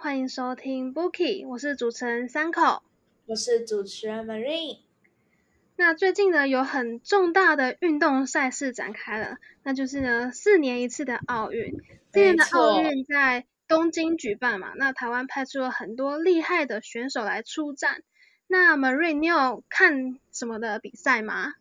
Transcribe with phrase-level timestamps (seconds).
[0.00, 2.84] 欢迎收听 Bookie，我是主持人三口，
[3.26, 4.78] 我是主持人 Marine。
[5.74, 11.82] 那最近呢，有很重大的运动赛事展开了，那就是呢四年一次的奥运。
[12.12, 18.04] 今年的奥运在东京举办嘛，那台湾派出了很多厉害的选手来出战。
[18.46, 21.54] 那 Marine，你有看什么的比赛吗？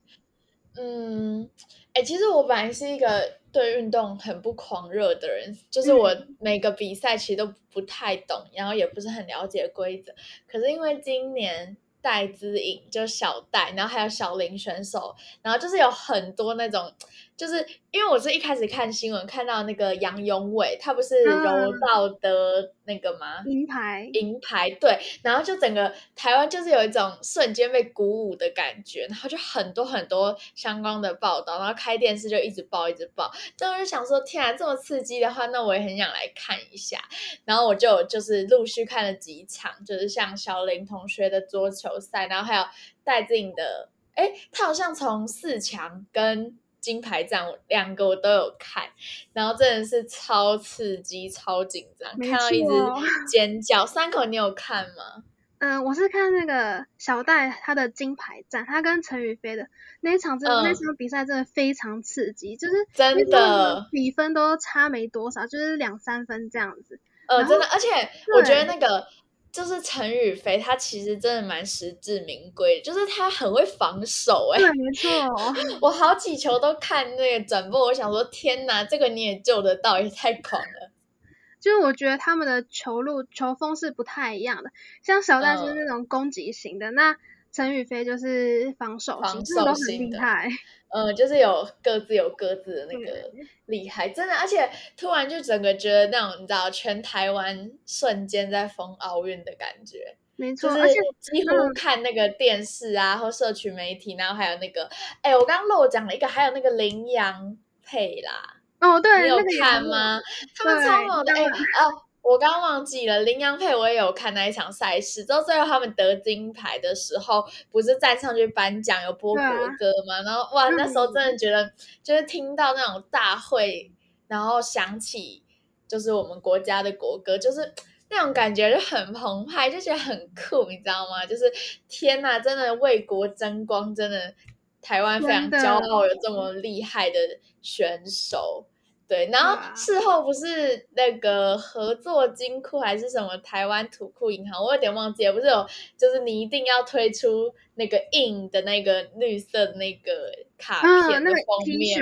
[0.78, 1.50] 嗯，
[1.94, 10.14] 哎，其实我本来是一个对运动很不狂热的人，就是我每个比赛其实都不太懂，然后也不是很了解规则。
[10.48, 16.94] 可是因为今年戴资颖就小戴，然后还有小林选手，然后就是有很多那种。
[17.38, 23.44] 就是因为我是一开始看新闻看到那个杨永伟，他不是柔道的那个吗？
[23.46, 24.98] 银牌，银牌，对。
[25.22, 33.32] 然后就整个台湾就是有一种瞬间被鼓舞的感觉，然后就很多很多相关的报道，然后开电视就一直报一直报。
[33.56, 36.98] 就我就想说，天啊，这么刺激的话，那我也很想来看一下。
[37.46, 42.66] 然后我就就是陆续看了几场，就是像小林同学的桌球赛，然后还有
[43.04, 46.58] 戴资颖的，哎，他好像从四强跟。
[46.88, 48.86] 金牌战，我两个我都有看，
[49.34, 53.86] 然后真的是超刺激、超紧张，看到一直尖叫。
[53.86, 55.26] 三口，你有看吗？
[55.58, 59.68] 嗯，我是看那个小戴他的金牌战，他跟陈宇飞的
[60.00, 67.02] 那一场，真的那场比赛真的非常刺激，就是真的比分都差没多少，就是两三分这样子。
[67.28, 67.90] 呃，真的，而且
[68.34, 69.06] 我觉得那个。
[69.52, 75.10] 就是陈宇飞，他其实真的蛮实至名归，就是他很会防守，哎，对，没错，
[75.82, 80.92] 我好几球都看那个转播，我想说，天哪，这个你也救得到，也太狂了。
[81.60, 84.70] 就是我觉得他们的球路、球风是不太一样的，
[85.02, 87.18] 像小戴就是那种攻击型的，那
[87.58, 90.48] 陈宇飞就是防守型，都很厉害。
[90.90, 93.32] 呃，就是有各自有各自的那个
[93.66, 104.88] 厉害，真的，而且突然就整个觉得那种你知道，全台湾瞬间在封奥运的感觉，没错，而且几乎看那个电视啊或社群媒体，然后还有那个，
[105.24, 110.22] 哎，我刚刚漏讲了一个，还有那个羚羊配啦，哦，对，你有看吗？
[110.56, 112.04] 他们超猛的，哎，哦。
[112.30, 120.22] 我刚刚忘记了，羚羊配我也有看那一场赛事，之后最后他们得金牌的时候，不是站上去颁奖有播国歌吗？
[120.26, 121.72] 然后哇，那时候真的觉得，
[122.04, 123.92] 就是听到那种大会，
[124.28, 125.42] 然后响起
[125.88, 127.74] 就是我们国家的国歌，就是
[128.10, 131.26] 那种感觉就很澎湃，就觉得很酷，你知道吗？
[131.26, 131.46] 就是
[131.88, 134.34] 天呐，真的为国争光，真的
[134.82, 137.18] 台湾非常骄傲有这么厉害的
[137.62, 138.68] 选手。
[139.08, 145.66] 对，然后事后不是那个合作金库还是什么台湾土库银行，我有点忘记了，不是有
[145.98, 150.12] 就是你一定要推出那个印的那个绿色的那个
[150.58, 151.98] 卡片的封面，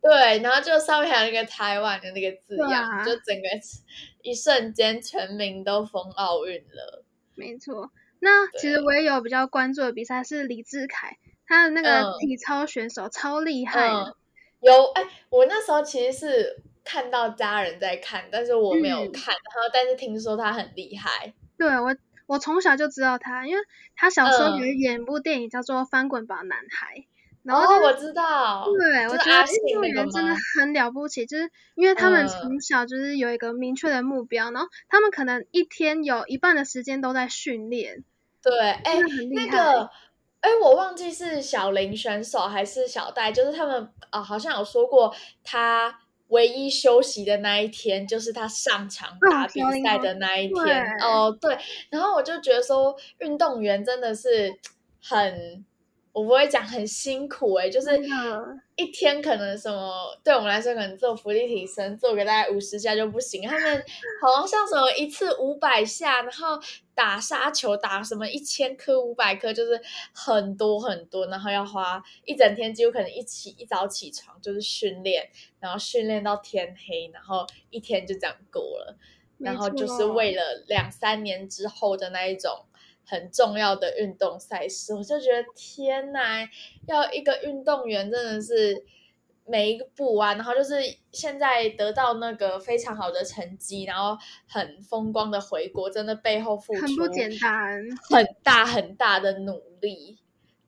[0.00, 3.48] 对，然后就上面还有那个台湾的那个字样，就整个
[4.22, 7.04] 一瞬间全民都封奥运了。
[7.34, 7.90] 没错，
[8.20, 14.16] 那其实我也有比较关注的比赛是李志凯，他的那个体操选手超厉害的。
[14.60, 19.34] 有哎，我那时候其实是看到家人在看，但是我没有看。
[19.34, 21.34] 然后，但是听说他很厉害。
[21.58, 21.94] 对我，
[22.26, 23.62] 我从小就知道他，因为
[23.94, 26.96] 他小时候有演部电影叫做《翻滚吧，男孩》。
[27.42, 28.66] 然后我知道。
[28.76, 38.02] 对，我觉得运动员真的很了不起，就是因为他们从小就是有一个明确的目标，然后他们可能一天有一半的时间都在训练。
[38.42, 39.00] 对，哎，
[39.32, 39.90] 那个。
[40.46, 45.12] 哎，我忘记是小林选手还是小戴，就是他们啊，好像有说过，
[45.42, 45.98] 他
[46.28, 50.86] 唯一休息的那一天就是他上场打比赛的那一天。
[51.02, 51.58] 哦，对。
[51.90, 54.56] 然后我就觉得说，运动员真的是
[55.02, 55.64] 很。
[56.16, 57.90] 我不会讲很辛苦哎，就是
[58.74, 63.84] 一天可能什么，对我们来说可能做伏地挺身做个大概五十下就不行，他们
[64.22, 66.58] 好像像什么一次五百下，然后
[66.94, 69.78] 打沙球打什么一千颗五百颗，就是
[70.14, 75.28] 很多很多，然后要花一整天，几乎可能一起一早起床就是训练，
[75.60, 78.96] 然后训练到天黑，然后一天就这样过了，
[79.36, 82.64] 然后就是为了两三年之后的那一种。
[83.06, 86.46] 很重要的运动赛事，我就觉得天哪，
[86.86, 88.84] 要一个运动员真的是
[89.46, 90.74] 每一个步啊，然后就是
[91.12, 94.18] 现在得到那个非常好的成绩，然后
[94.48, 97.80] 很风光的回国，真的背后付出很不简单，
[98.10, 100.18] 很大很大的努力。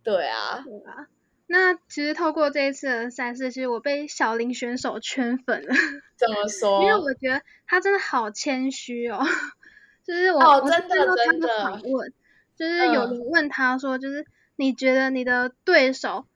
[0.05, 1.09] 对啊，对啊。
[1.51, 5.75] 那其实透过这一次的赛事，其实我被小林选手圈粉了。
[6.17, 6.83] 怎么说？
[6.83, 9.19] 因为我觉得他真的好谦虚哦，
[10.07, 10.95] 就是我我真的
[11.27, 12.13] 真的访问。
[12.59, 14.27] 就是有人问他说，就是
[14.57, 16.27] 你觉得你的对手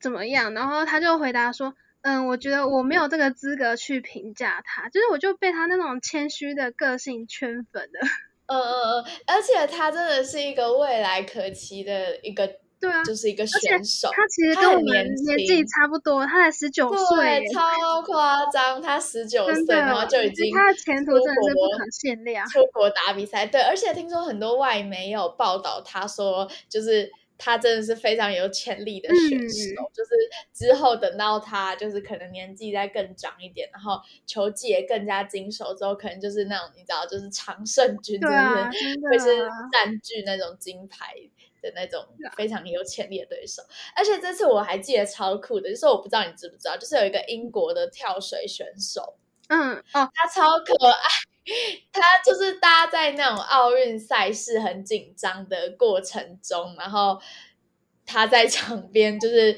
[0.00, 0.52] 怎么样？
[0.54, 8.00] 然后他就回答说，嗯，我觉得我没有这个资格去评价他，就是我就被他那种谦虚的个性圈粉了。
[8.46, 12.61] 呃呃呃，而且他真的是一个未来可期的一个。
[12.82, 27.08] 对啊，就是一个选手，他其实跟我们年纪差不多，他才十九岁，超夸张，他十九岁，然后就已经他的前途真的是不可限量，出国打比赛，对，而且听说很多外媒有报道，他说就是
[27.38, 30.10] 他真的是非常有潜力的选手，就是
[30.52, 38.34] 之后等到他就是可能年纪再更长一点，然后球技也更加精熟之后，可能就是那种你知道，就是常胜军，就是
[39.08, 41.14] 会是占据那种金牌。
[41.62, 42.04] 的那种
[42.36, 43.62] 非常有潜力的对手，
[43.96, 49.14] 而且这次我还记得超酷的，就是我不知道你知不知道，就是有一个英国的跳水选手，
[49.48, 51.08] 嗯哦，他超可爱，
[51.92, 57.20] 他就是大家在那种奥运赛事很紧张的过程中，然后
[58.04, 59.56] 他在场边就是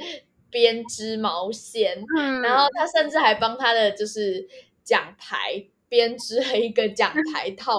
[0.50, 2.42] 编织毛线，嗯。
[2.42, 4.46] 然后他甚至还帮他的就是
[4.82, 7.72] 奖牌编织了一个奖牌套。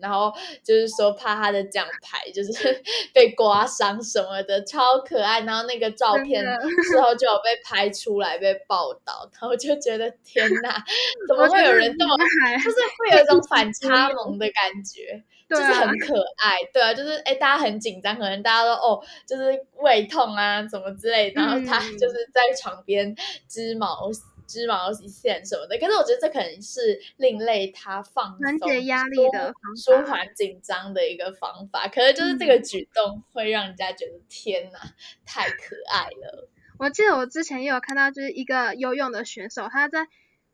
[0.00, 2.52] 然后就是说怕他的奖牌就是
[3.12, 5.40] 被刮伤什么的，超可爱。
[5.40, 6.44] 然后那个照片
[6.90, 10.84] 之后就有被拍出来被报道，然后就觉得 天哪，
[11.28, 12.16] 怎么会有人这么
[12.62, 16.58] 就是会有一种反差萌的感觉，就是很可爱。
[16.72, 23.14] 对啊，就是哎，大家很紧张，可能大家都哦，就是胃痛啊什么之类，然后他就是在床边
[23.48, 24.10] 织毛。
[24.52, 31.88] 织毛线什么的，可是我觉得这可能是另类，他放缓解压力的舒缓紧张的一个方法。
[31.88, 34.78] 可是就是这个举动会让人家觉得天哪，
[35.24, 36.50] 太可爱了。
[36.78, 40.06] 我记得我之前也有看到，就是一个游泳的选手，他在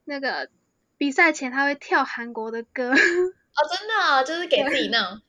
[0.05, 0.49] 那个
[0.97, 2.93] 比赛前他会跳韩国的歌。
[2.93, 5.21] 哦，真的，就是给自己那种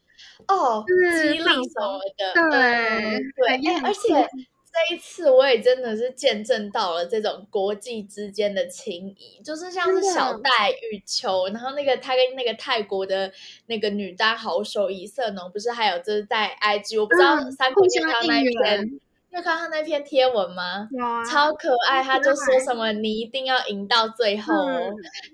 [0.47, 2.33] 哦激励什么的。
[2.51, 4.29] 对对，而且。
[4.71, 13.31] 这一次我也真的是见证到了这种国际之间的情谊，就是像是小戴羽球，然后那个他跟那个泰国的
[13.65, 20.87] 那个女单好手以色农，不是还有就是在 IG，我不知道三国见他那篇，你有看他那篇贴文吗？
[21.29, 24.53] 超可爱，他就说什么你一定要赢到最后，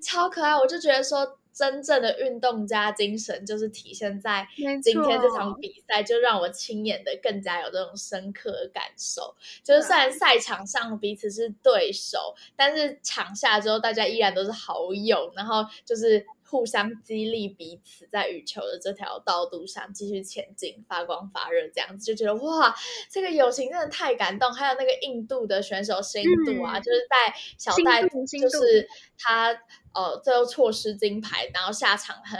[0.02, 1.38] 超可爱，我就觉得说。
[1.56, 4.46] 真正的运动家精神就是体现在
[4.84, 9.34] 今天这场比赛，就让我亲眼的更加有这种深刻的感受。
[9.64, 22.76] 就是虽然赛场上彼此是对手，但是场下之后大家依然都是好友，然后就是互相激励彼此，在羽球的这条道路上继续前进，发光发热，这样子就觉得哇，
[23.10, 24.54] 这个友情真的太感动。
[24.54, 28.88] 还有那个印度的选手新度啊，就是在小戴，就是
[29.18, 29.58] 他。
[29.96, 32.38] 呃，最后错失金牌，然后下场很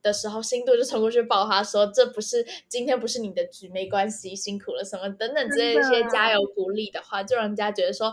[0.00, 8.10] 的时候，新度就冲过去抱他，说：“这不是今天不是你的局，没关系，辛苦了什么等等之类一些加油鼓励的话，就让人家觉得说，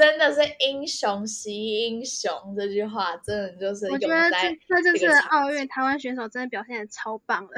[0.00, 7.50] 真的是英雄惜英雄这句话，真的就是我觉得这这就是奥运台湾选手真的表现的超棒了。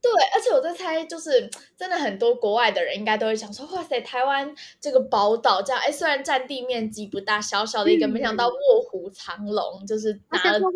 [0.00, 10.70] 对，而且我在猜，就是真的很多国外的人应该都会想说，哇塞，台湾这个宝岛这样，哎，虽然占地面积不大，小小的一个，没想到卧虎藏龙，就是拿了这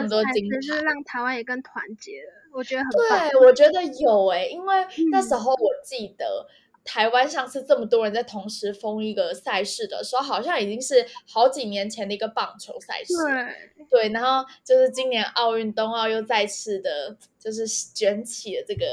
[0.00, 2.32] 么多金牌，让台湾也更团结了。
[2.54, 6.46] 我觉得很对，我觉得有哎，因为那时候我记得。
[6.84, 13.14] 台湾上次这么多人在同时封一个赛事的时候，好像已经是好几年前的一个棒球赛事。
[13.16, 18.84] 对对，然后就是今年奥运冬奥又再次的，就是卷起了这个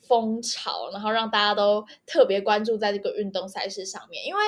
[0.00, 4.24] 风潮，然后让大家都特别关注在这个运动赛事上面。
[4.24, 4.40] 因为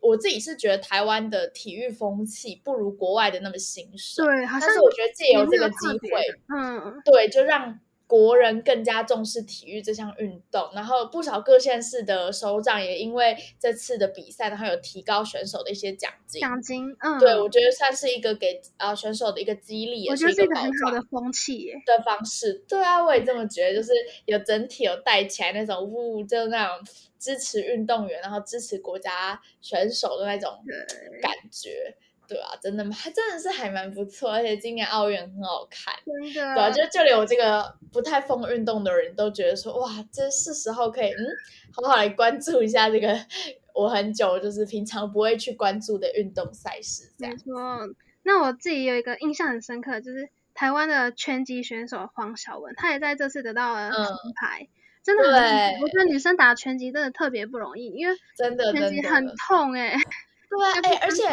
[0.00, 6.22] 我自己是觉得台湾的体育风气不如国外的那么兴盛，对，但是我觉得借由这个机会，
[6.54, 7.80] 嗯，对，就让。
[8.14, 16.40] 国人更加重视体育这项运动，然后不少各县市的首长也因为这次的比赛，然后有提高选手的一些奖金。
[16.40, 22.64] 奖金，嗯，对我觉得算是一个给啊选手的一个激励，我觉得是一个很好的风气的方式。
[22.68, 23.90] 对啊，我也这么觉得，就是
[24.26, 26.86] 有整体有带起来那种呜，就那种
[27.18, 30.56] 支持运动员，然后支持国家选手的那种
[31.20, 31.96] 感觉。
[32.34, 32.92] 对啊，真的吗？
[32.92, 36.54] 还真的是还蛮不错，而且今年奥运很好看，真的。
[36.54, 41.24] 对啊，就就连我这个不太疯运动的人都觉得说，哇，这是时候可以嗯，
[41.72, 43.16] 好好来关注一下这个
[43.72, 47.12] 我很久就是平常不会去关注的运动赛事。
[47.18, 47.54] 没错，
[48.24, 54.66] 那我自己有一个印象很深刻，就是台湾的拳击选手黄晓雯，她也在这次得到了金牌，
[55.04, 55.80] 真的很。
[55.80, 59.96] 我觉得女生打拳击真的特别不容易，因为真的拳击很痛哎。
[60.56, 61.24] 对啊，哎，而且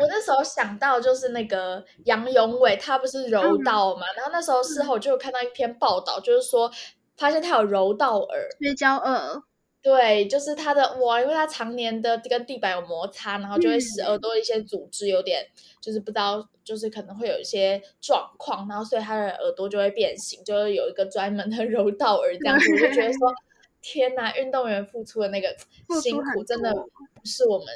[0.00, 6.70] 我那时候想到就是那个杨永伟，他不是柔道嘛，然后那时候事后就有看到一篇报道，就是说
[7.16, 9.42] 发现他有柔道耳，绝交耳。
[9.82, 15.46] 对，就是他的哇，因为他常年的跟地板有摩擦，然后就会使耳朵一些组织有点，
[15.80, 23.32] 就是不知道，就是可能会有一些状况，然后所以他的耳朵就会变形，就是有一个专门的柔道耳这样子，我就觉得说，
[23.80, 25.54] 天哪，运动员付出的那个
[26.02, 27.66] 辛苦，真的不是我们。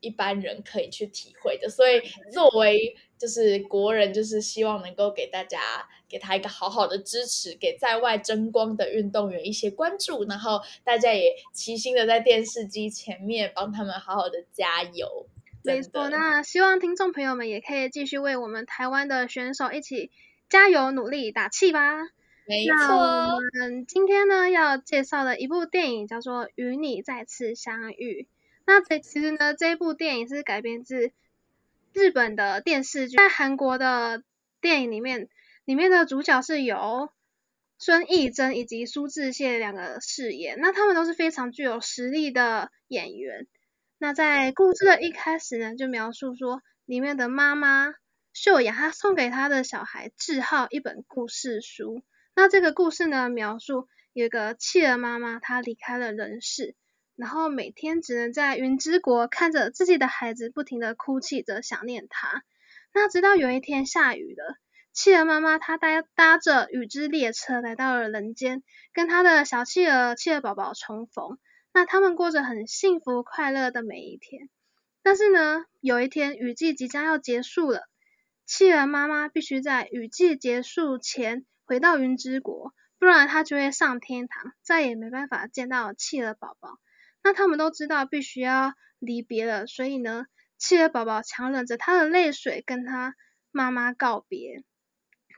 [0.00, 2.00] 一般人可以去体会的，所以
[2.32, 5.60] 作为就是国人，就是希望能够给大家
[6.08, 15.26] 给他一个好好的支持，给在外争光的运动员一些关注，然后大家也齐心的在电视机前面帮他们好好的加油。
[15.62, 20.10] 没错，那希望听众朋友们也可以继续为我们台湾的选手一起
[20.48, 21.98] 加油努力打气吧。
[22.46, 28.22] 没错，我们今天呢要介绍的一部电影叫做《与你再次相遇》。
[28.72, 31.10] 那这其实呢，这部电影是改编自
[31.92, 34.22] 日本的电视剧，在韩国的
[34.60, 35.28] 电影里面，
[35.64, 37.10] 里面的主角是由
[37.78, 43.48] 孙艺珍以及苏志燮两个饰演，那他们都是非常具有实力的演员。
[43.98, 47.92] 那在故事的一开始呢，就描述说，里面的妈妈
[48.32, 52.04] 秀雅，她送给她的小孩志浩一本故事书。
[52.36, 56.76] 那这个故事呢，描述有一个弃儿妈妈，她离开了人世。
[57.20, 62.44] 然后每天只能在云之国看着自己的孩子不停的哭泣着想念他。
[62.94, 64.56] 那直到有一天下雨了，
[64.94, 68.62] 企鹅妈妈她搭搭着雨之列车来到了人间，
[68.94, 71.38] 跟她的小企鹅企鹅宝宝重逢。
[71.74, 74.48] 那他们过着很幸福快乐的每一天。
[75.02, 77.82] 但是呢，有一天雨季即将要结束了，
[78.46, 86.78] 企鹅妈妈必须在雨季结束前回到云之国，不然她就会上天堂，再也没办法见到企鹅宝宝。
[87.22, 90.26] 那他们都知道必须要离别了，所以呢，
[90.58, 93.14] 企鹅宝宝强忍着他的泪水跟他
[93.50, 94.64] 妈妈告别。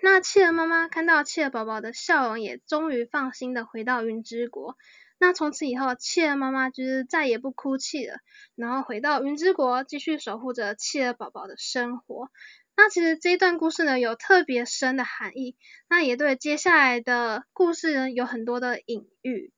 [0.03, 4.77] 那企鹅妈妈看到企鹅宝宝的笑容，也终于放心的回到云之国。
[5.19, 8.17] 那从此以后，企鹅妈妈就是再也不哭泣了，
[8.57, 12.31] 然后回到云之国，继续守护着企鹅宝宝的生活。
[12.75, 15.57] 那其实这一段故事呢，有特别深的含义，
[15.89, 19.53] 那也对接下来的故事呢有很多的隐喻。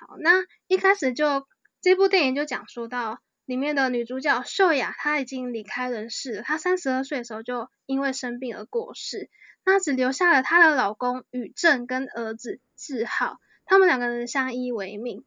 [0.00, 1.46] 好，那一开始就
[1.82, 6.42] 这部电影就讲述到里面的女主角秀雅，她已经离开人世了。
[6.42, 9.28] 她三十二岁的时候就因为生病而过世，
[9.62, 15.22] 那只留下了她的老公宇正跟儿子志浩，他们两个人相依为命。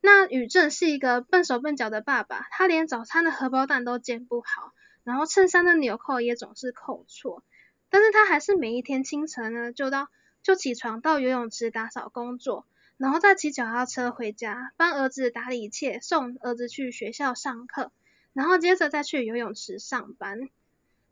[0.00, 7.42] 那宇正是一个笨手笨脚的爸爸，他连早餐的荷包蛋都煎不好，然后衬衫的纽扣也总是扣错。
[7.90, 10.08] 但是他还是每一天清晨呢，就到
[10.42, 12.66] 就起床到游泳池打扫工作。
[12.96, 17.90] 然后再骑脚踏车回家，帮儿子打理一切，送儿子去学校上课，
[18.32, 20.48] 然后接着再去游泳池上班。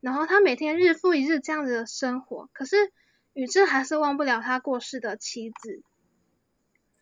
[0.00, 2.92] 然后他每天日复一日这样子的生活，可是
[3.34, 5.82] 宇智还是忘不了他过世的妻子。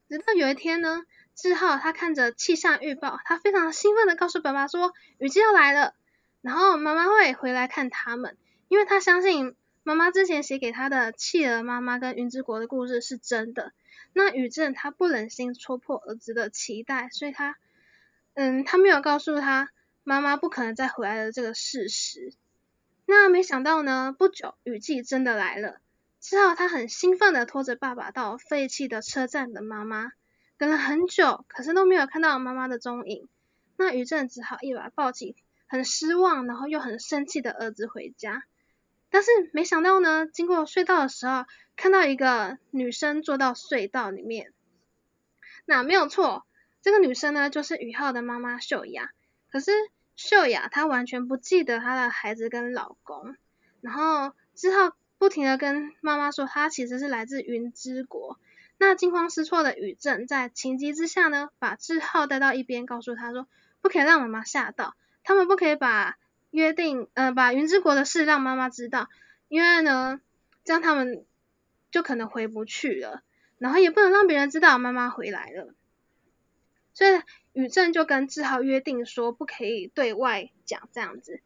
[0.08, 5.94] 直到有一天呢，志浩他看着气象预报，他非常兴奋的告诉爸爸说雨季要来了，
[6.40, 8.36] 然后妈妈会回来看他们，
[8.68, 13.72] 因为他相信妈妈之前写给他的企鹅妈妈跟云之国的故事是真的。
[14.12, 17.56] 那宇正他不忍心戳破儿子的期待，所以他，
[18.34, 19.70] 嗯，他没有告诉他
[20.04, 22.32] 妈妈不可能再回来的这个事实。
[23.06, 25.80] 那没想到呢，不久雨季真的来了。
[26.20, 30.12] 之后他很兴奋的拖着爸爸到废弃的车站等妈妈，
[30.58, 33.28] 等了很久，可是都没有看到妈妈的踪影。
[33.76, 35.34] 那宇正只好一把抱起
[35.66, 38.42] 很失望，然后又很生气的儿子回家。
[39.08, 41.46] 但是没想到呢，经过隧道的时候，
[41.80, 44.52] 看到一个女生坐到隧道里面。
[45.64, 46.44] 那没有错，
[46.82, 49.12] 这个女生呢就是宇浩的妈妈秀雅。
[49.50, 49.72] 可是
[50.14, 53.34] 秀雅她完全不记得她的孩子跟老公。
[53.80, 58.38] 然后之后不停的跟妈妈说，她其实是来自云之国。
[58.76, 63.48] 那惊慌失措的宇正在情急之下呢，把志浩带到一边，告诉他说，
[63.80, 64.94] 不可以让妈妈吓到，
[65.24, 66.18] 他们不可以把。
[66.50, 69.08] 约定，呃，把云之国的事让妈妈知道，
[69.46, 70.20] 因为呢，
[70.64, 71.24] 这样他们
[71.90, 73.22] 就可能回不去了，
[73.58, 75.74] 然后也不能让别人知道妈妈回来了，
[76.94, 77.20] 所以
[77.52, 81.40] 宇正就跟志浩约定说，不可以对外讲这样子。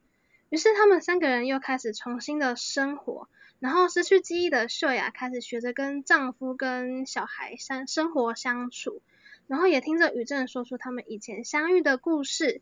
[0.49, 3.27] 于是他们三个人又开始重新的生活，
[3.59, 9.01] 然后失去记忆的秀雅开始学着跟丈夫跟小孩相生活相处，
[9.47, 12.61] 然后也听着宇正说出他们以前相遇的故事。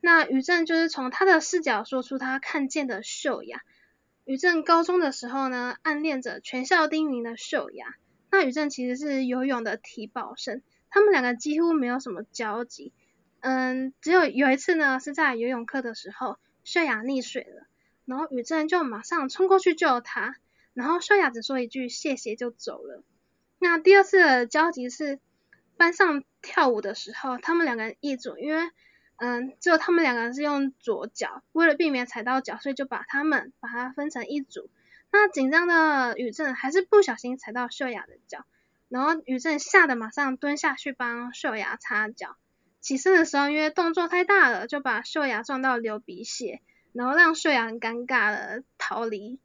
[0.00, 3.62] 那宇正就是从他的视角说出他看见的秀雅。
[4.26, 7.94] 宇正高中的时候呢，暗恋着全校第一名的秀雅。
[8.30, 12.92] 那宇正其实是游泳的体保生，他们两个几乎没有什么交集。
[13.38, 17.66] 嗯，只有有一次呢，是在游泳课的时候，秀雅溺水了，
[18.04, 20.34] 然后宇正就马上冲过去救她，
[20.74, 23.04] 然后秀雅只说一句谢谢就走了。
[23.60, 25.18] 那第二次的交集是。
[25.78, 28.70] 班上跳舞的时候，他们两个人一组，因为
[29.16, 34.68] 嗯，只有他们两个人是用左脚，为了避免踩到脚，所以就把他们把它分成一组。
[35.10, 38.44] 那紧张的雨正还是不小心踩到秀雅的脚，
[38.88, 42.36] 然后雨正吓得马上蹲下去帮秀雅擦脚。
[42.80, 46.60] 起身的时候，因为动作太大了，就把秀雅撞到流鼻血，
[46.92, 49.40] 然后让秀雅很尴尬的逃离。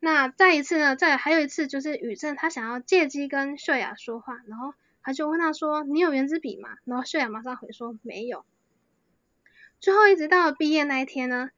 [0.00, 0.96] 那再一次呢？
[0.96, 4.74] 再还有一次，就是雨正他想要借机跟秀雅说话，然后
[5.06, 8.44] 他就问他说：“你有圆珠笔吗？”然后秀雅马上回说：“没有。”
[9.78, 11.50] 最后一直到毕业那一天呢，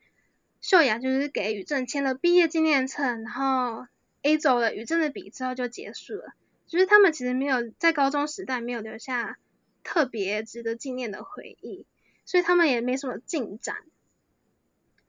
[0.60, 3.86] 秀雅就是给宇正签了毕业纪念册，然后
[4.20, 6.34] A 走了宇正的笔之后就结束了。
[6.66, 9.38] 就是他们其实没有在高中时代没有留下
[9.82, 11.86] 特别值得纪念的回忆，
[12.26, 13.78] 所以他们也没什么进展。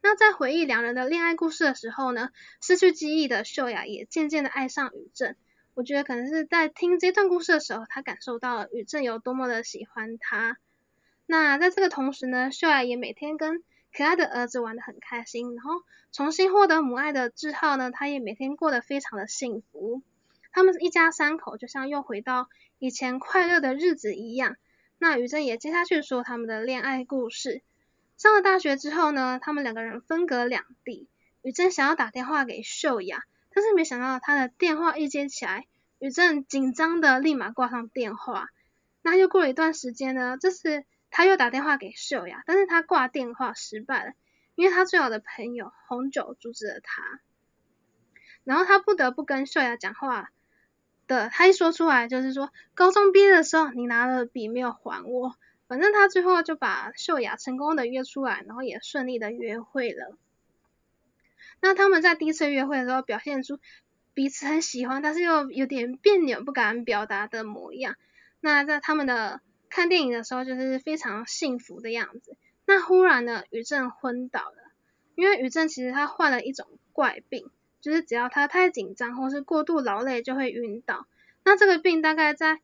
[0.02, 2.30] 那在回忆两人的恋爱故事的时候呢，
[2.62, 5.36] 失去记忆的秀雅也渐渐的爱上宇正。
[5.74, 10.58] 我觉得可能是在听这段故事的时候，他感受到宇正有多么的喜欢他。
[11.26, 13.64] 那在这个同时呢，秀雅也每天跟
[13.96, 20.02] 可爱的儿子玩的很开心，然后重新获得母爱的志浩呢，他也每天过得非常的幸福。
[20.52, 22.50] 他们一家三口就像又回到
[22.80, 24.58] 以前快乐的日子一样。
[24.98, 27.62] 那宇正也接下去说他们的恋爱故事。
[28.18, 31.08] 上了大学之后呢，他们两个人分隔两地。
[31.42, 33.24] 宇正想要打电话给秀雅，
[33.60, 35.68] 但是没想到他的电话一接起来，
[36.00, 38.48] 宇正紧张的立马挂上电话。
[39.02, 44.14] 那又过了一段时间呢，这次他又打电话给秀雅，但是他挂电话失败了，
[44.56, 47.20] 因为他最好的朋友红酒阻止了他。
[48.46, 50.32] 然后他不得不跟秀雅讲话
[51.06, 55.36] 的，他一说出来就是说，高中毕业的时候你拿了笔没有还我。
[55.68, 60.18] 反正他最后就把秀雅成功的约出来，然后也顺利的约会了。
[61.62, 63.60] 那他们在第一次约会的时候表现出
[64.14, 67.96] 彼此很喜欢，但是又有点别扭不敢表达的模样。
[68.40, 72.38] 那在他们的看电影的时候就是非常幸福的样子。
[72.66, 74.72] 那忽然呢，宇正昏倒了，
[75.16, 77.50] 因为宇正其实他患了一种怪病，
[77.82, 81.08] 就是只要他太紧张或是过度劳累就会晕倒。
[81.44, 82.60] 那这个病大概在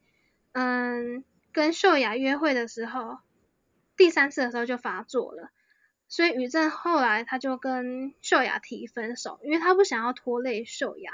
[0.54, 1.24] 嗯。
[1.56, 3.20] 跟秀雅约会的时候，
[3.96, 5.52] 第三次的时候就发作了，
[6.16, 11.12] 所以宇正后来他就跟秀雅提分手，因为他不想要拖累秀雅。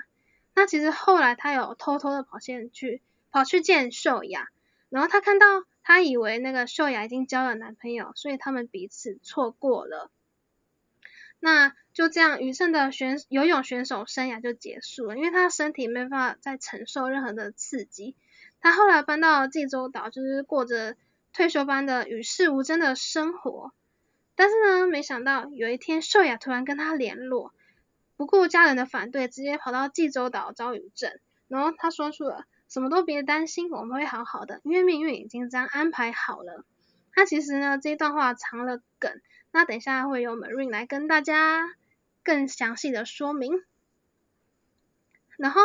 [0.53, 4.49] 那其实后来他有偷偷的跑线去跑去见秀雅，
[4.89, 5.47] 然后他看到
[5.81, 10.11] 他以为那个秀雅已经交了男朋友，所以他们彼此错过了。
[11.39, 18.15] 那就这样，宇正的选游泳选手生涯就结束了，因为他身体没办法再承受任何的刺激。
[18.59, 20.95] 他后来搬到济州岛，就是过着
[21.33, 23.73] 退休般的与世无争的生活。
[24.41, 27.53] 但是呢，没想到有一天秀雅突然跟他联络，
[28.17, 31.11] 不顾家人的反对，直接跑到济州岛找宇正。
[31.47, 36.65] 然后他说出了什么都别担心，我们会好好的，因为命运已经这样安排好了。
[37.13, 41.69] 他其实呢这段话藏了梗，那等一下会由 Marine 来跟大家
[42.23, 43.63] 更详细的说明。
[45.37, 45.61] 然后。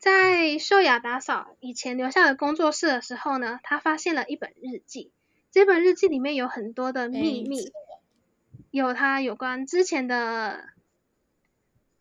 [0.00, 5.10] 在秀雅打扫以前留下的工作室的时候呢，他发现了一本日记。
[5.58, 7.72] 这本日记里面有很多的秘密，
[8.70, 10.68] 有他有关之前的，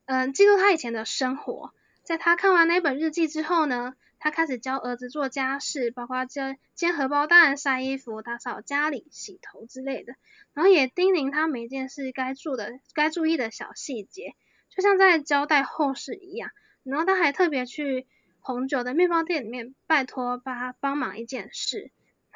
[0.06, 1.74] 嗯，记录他以前的生活。
[2.04, 10.14] 在他看完那本日记之后呢，他开始教儿子做家事，包括煎煎荷包蛋、晒衣服、打扫家里、洗头之类的。
[10.54, 14.36] 然后也叮咛他每件事该做的、该注意的小细节，
[14.70, 16.52] 就像在交代后事一样。
[16.84, 18.06] 然后他还特别去
[18.40, 21.90] 红酒的面包店里面拜托帮他帮忙一件事。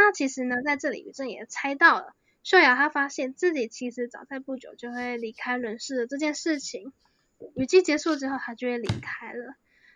[0.04, 6.92] 那其实呢，在这里宇正也猜到了，秀雅她发现自己其实早在不久就会离开人世的这件事情。
[7.56, 9.54] 雨季结束之后，她就会离开了。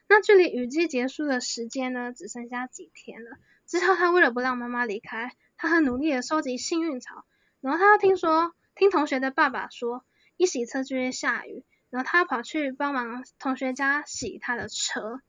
[0.08, 3.32] 那距离雨季结束的时间呢，只剩下几天了。
[3.66, 7.26] 之后他为了不让妈妈离开，他很努力的收集幸运草。
[7.60, 10.06] 然后他又听说，听同学的爸爸说，
[10.38, 11.64] 一洗车就会下雨。
[11.90, 15.20] 然后他跑去帮忙同学家洗他的车。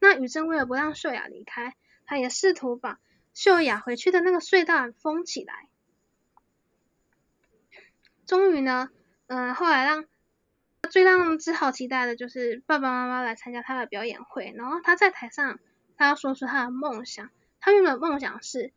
[0.00, 2.98] 那宇正为了不让秀雅离开，他也试图把
[3.34, 5.68] 秀雅回去的那个隧道封起来。
[8.26, 8.90] 终于呢，
[9.26, 10.04] 嗯，后来让
[10.90, 14.52] 最让志豪期待的就是爸爸妈妈来参加他的表演会。
[14.56, 15.58] 然后他在台上，
[15.96, 17.30] 他要说出他的梦想。
[17.60, 18.72] 他原本梦想是，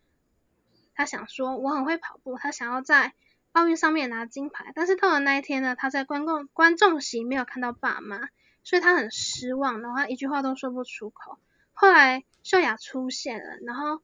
[0.93, 3.13] 他想说我很会跑步，他想要在。
[3.55, 8.27] 奥运上面拿金牌，但是到了那一天呢，他在观众观众席没有看到爸妈，
[8.65, 11.39] 所以他很失望，然后一句话都说不出口。
[11.71, 14.01] 后来秀雅出现了，然后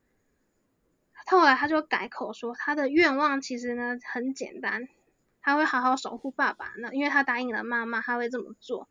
[1.26, 4.88] 后来他就改口说，他的愿望其实呢很简单，
[5.42, 8.88] 他会好好守护爸爸，那因为他答应了妈妈，他会这么做。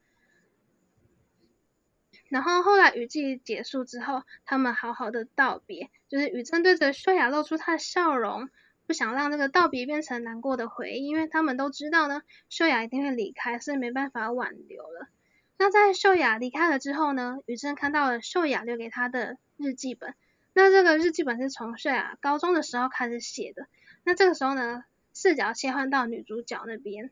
[2.29, 8.49] 然后后来雨季结束之后，他们好好的道别，就是雨正对着秀雅露出他的笑容，
[8.87, 15.09] 不想让这个道别变成难过的回忆，因为他们都知道呢，秀雅一定会离开，所以没办法挽留了。
[15.59, 20.15] 那在秀雅离开了之后呢，雨正看到了秀雅留给他的日记本，
[20.53, 23.67] 那这个日记本是从秀雅高中的时候开始写的。
[24.05, 24.85] 那这个时候呢，
[25.15, 27.11] 视角切换到女主角那边，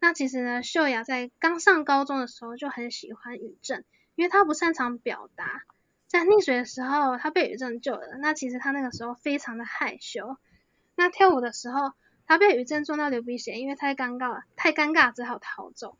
[0.00, 3.84] 那其实呢，秀雅在刚上高中的时候就很喜欢宇正。
[4.16, 5.62] 因为她不擅长表达，
[6.06, 8.18] 在溺水的时候，她被宇正救了。
[8.20, 10.36] 那其实她那个时候非常的害羞。
[10.94, 11.92] 那跳舞的时候，
[12.26, 15.96] 她被宇正撞到流鼻血，因为太尴尬了，太尴尬只好逃走。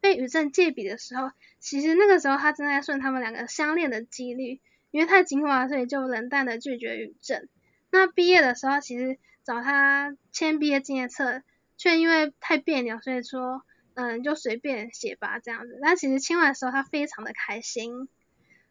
[0.00, 4.60] 被宇正借笔的时候，其实那个时候她正在顺他们两个相恋的几率，
[4.90, 7.48] 因为太惊慌，所以就冷淡的拒绝雨正。
[7.90, 11.42] 那毕业的时候，其实找他签毕业纪念册，
[11.76, 13.62] 却因为太别扭，所以说。
[13.98, 15.78] 嗯，就随便写吧，这样子。
[15.80, 18.10] 但其实签完的时候，他非常的开心。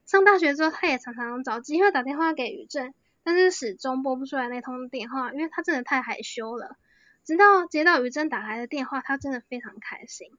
[0.05, 6.77] 上大学之后，他也常常找机会打电话给于正，但是始终拨不出来那通电话，因为他真的太害羞了。
[7.23, 10.29] 直到接到于正打来的电话，他真的非常开心。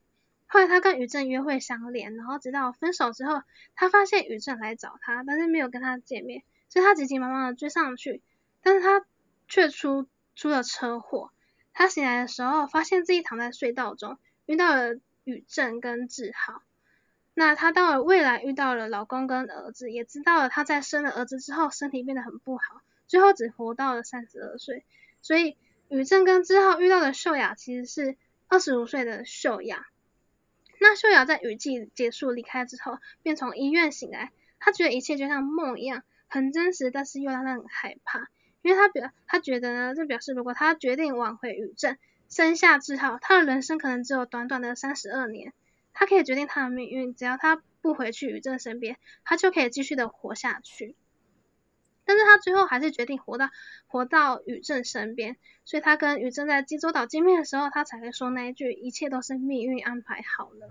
[0.49, 3.43] 后来他跟于正约会相恋，然后直到分手之后，
[3.75, 8.23] 他发现于正来找他，但是没有跟他见面，所以他急急忙忙的追上去，
[8.63, 9.05] 但是他
[9.49, 11.33] 却出出了车祸。
[11.73, 14.19] 他醒来的时候，发现自己躺在隧道中。
[14.47, 16.63] 遇到了宇正跟志浩，
[17.35, 24.85] 那他到了未来遇到了老公跟儿子，也知道了他在生了儿子之后身体变得很不好，最后只活到了三十二岁。
[25.23, 25.57] 所以
[25.89, 29.85] 宇正跟志浩遇到的秀雅其实是二十五岁的秀雅。
[30.81, 38.29] 那秀雅在雨季结束离开之后，便从医院醒来，她觉得一切就像梦一样，很真实，但是又让她很害怕，
[38.62, 41.97] 因为她表她觉得呢，这表示如果她决定挽回宇正。
[42.29, 45.53] 生下志浩，他的人生可能只有短短的三十二年，
[45.93, 50.97] 他可以决定他的命运，只要他不回去宇正身边，他就可以继续的活下去。
[52.07, 53.51] 但是他最后还是决定活到
[53.87, 60.71] 活到宇正身边，所以他跟宇正在济州岛见面的时候，他才会说那一句一切都是命运安排好了。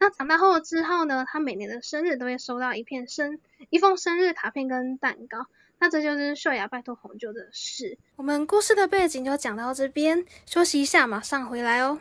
[0.00, 3.38] 那长大后之后呢，他每年的生日都会收到一片生
[3.70, 5.46] 一封生日卡片跟蛋糕。
[5.78, 7.98] 那这就是秀雅拜托红舅的事。
[8.16, 12.00] 我们故事的背景就讲到这边，休息一下，马上回来哦。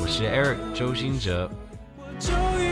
[0.00, 1.50] 我是 Eric 周星哲。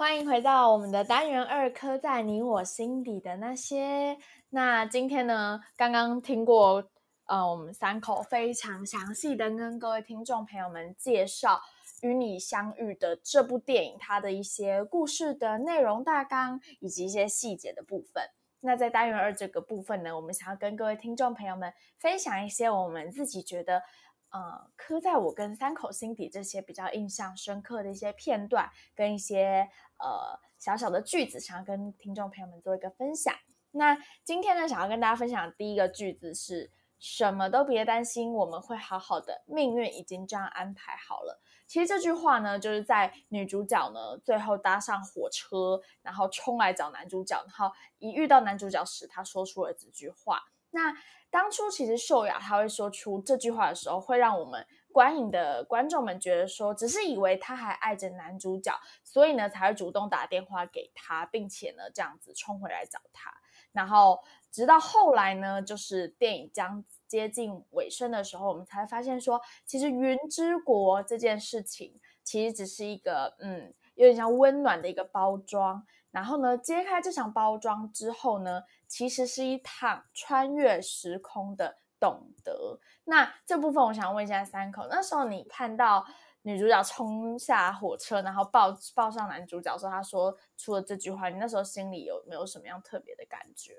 [0.00, 4.16] 欢迎回到我们的单元二，刻在你我心底的那些。
[4.48, 6.90] 那今天呢，刚刚听过
[7.26, 11.60] 呃，我们三口非常详细的跟各位听众朋友们介绍。
[12.00, 18.24] 与你相遇的这部电影，它的一些故事的内容大纲以及一些细节的部分。
[18.60, 23.82] 那在单元二这个部分呢，我们想要跟各位听众朋友们分享一些我们自己觉得，
[24.30, 29.68] 呃，刻在我跟三口心底这些比较印象深刻的一些片段，跟一些
[30.02, 33.34] 呃小小的句子，想要跟听众朋友们做一个分享。
[33.72, 41.40] 那今天呢，想要跟大家分享的第一个句子是什么都别担心，我们会好好的，命运已经这样安排好了。
[41.66, 50.42] 其实这句话呢，就是在女主角呢最后搭上火车，然后冲来找男主角，然后一遇到男主角时，她说出了这句话。
[50.72, 50.92] 那
[51.30, 58.72] 当初其实秀雅她会说出这句话的时候，会让我们观影的观众们觉得说，只是以为她还爱着男主角，
[59.04, 63.32] 所以呢才会主动打电话给他，并且呢这样子冲回来找他。
[63.72, 66.84] 然后直到后来呢，就是电影将。
[67.10, 75.84] 接近尾声的时候，我们才发现说，其实云之国这件事情其实只是一个，嗯，有点像温暖的一个包装。
[76.12, 82.80] 然后呢，揭开这场包装之后呢，其实是一趟穿越时空的懂得。
[83.04, 86.04] 那这部分，我想问一下三口，那时候你看到
[86.42, 93.74] 女主角冲下火车，然后抱抱上男主角，说他说出了这句话，你那时候心里有没有什么样特别的感觉？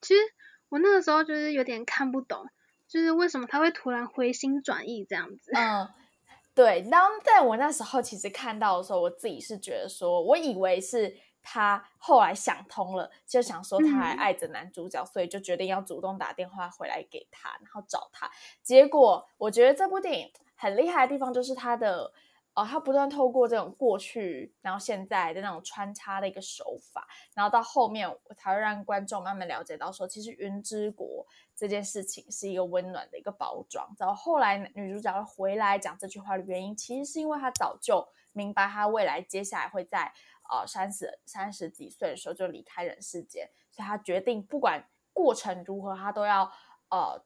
[0.00, 0.20] 其实
[0.68, 2.46] 我那个时候就是有点看不懂。
[2.88, 5.50] 就是为什么他会突然回心转意这样子？
[5.54, 5.88] 嗯，
[6.54, 6.82] 对。
[6.90, 18.30] 当在我那时候其实看到的时候，我自己是觉得说，我以为是他后来想通了，就想说她还爱着男主角，所以就决定要主动打电话回来给他，然后找他。
[18.62, 22.12] 结果我觉得这部电影很厉害的地方就是他的
[22.54, 31.26] 哦，他不断透过这种过去，然后现在的那种穿插的一个手法，然后到后面我才会让观众慢慢了解到，说其实云之国
[31.56, 33.88] 这件事情是一个温暖的一个包装。
[33.98, 40.12] 然后后来女主角回来讲这句话的原因，其实是因为她早就明白她未来接下来会在
[40.52, 46.52] 呃三十三十几岁的时候就离开人世间，所以他决定不管过程如何，他都要
[46.90, 47.24] 呃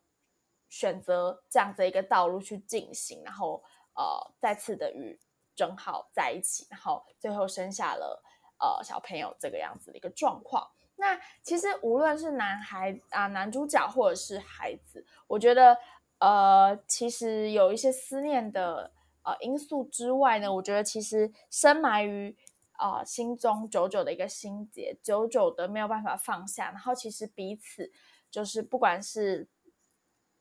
[0.69, 3.63] 选择这样子一个道路去进行，然后。
[3.99, 4.05] 呃，
[4.39, 5.19] 再次的与
[5.55, 8.23] 正浩在一起，然后最后生下了
[8.59, 10.71] 呃小朋友这个样子的一个状况。
[10.97, 15.79] 那其实无论是男孩啊，男主角或者是孩子，我觉得
[16.19, 22.37] 呃，其实有一些思念的呃因素之外呢，我觉得其实深埋于
[22.79, 26.71] 啊心中久久的一个心结，久久的没有办法放下。
[26.71, 27.91] 然后其实彼此
[28.31, 29.49] 就是不管是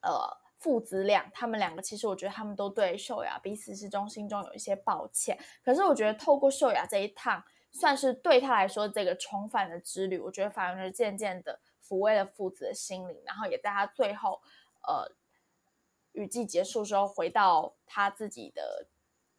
[0.02, 0.44] 呃。
[0.58, 5.38] 父子俩，他们两个其实我觉得他们都对秀雅彼此之中心中有一些抱歉。
[5.64, 14.42] 可是我觉得透过秀雅这一趟，算是对他来说这个重返的之旅，我觉得反而是渐渐的抚慰了父子的心灵，然后也在他最后
[14.88, 15.12] 呃
[16.14, 18.88] 雨季结束之后回到他自己的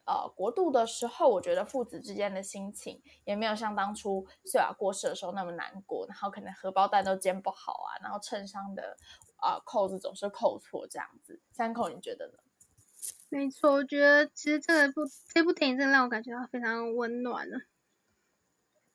[0.07, 8.97] 呃国度的时候，我觉得父子之间的心情也没有像当初秀雅过世的时候那么难过，然后可能荷包蛋都煎不好啊，然后衬衫的。
[9.39, 11.39] 啊，扣子总是扣错这样子。
[11.51, 12.39] 三口，你觉得呢？
[13.29, 17.59] 没错，我觉得其实这部这部电影真的让我感觉到非常温暖了。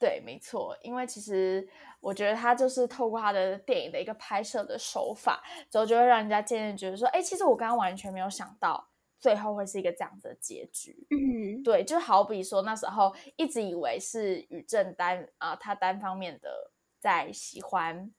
[0.01, 1.69] 对，没错，因为其实
[2.01, 8.89] 我觉得他就是透过他的电影的一个拍摄的手法，之后就会让人家渐渐觉得说，哎，其实我刚刚完全没有想到
[9.23, 11.07] 最后会是一个这样子的结局。
[11.09, 18.13] 嗯，对，就好比说那时候一直以为是宇正单啊，他单方面的在喜欢。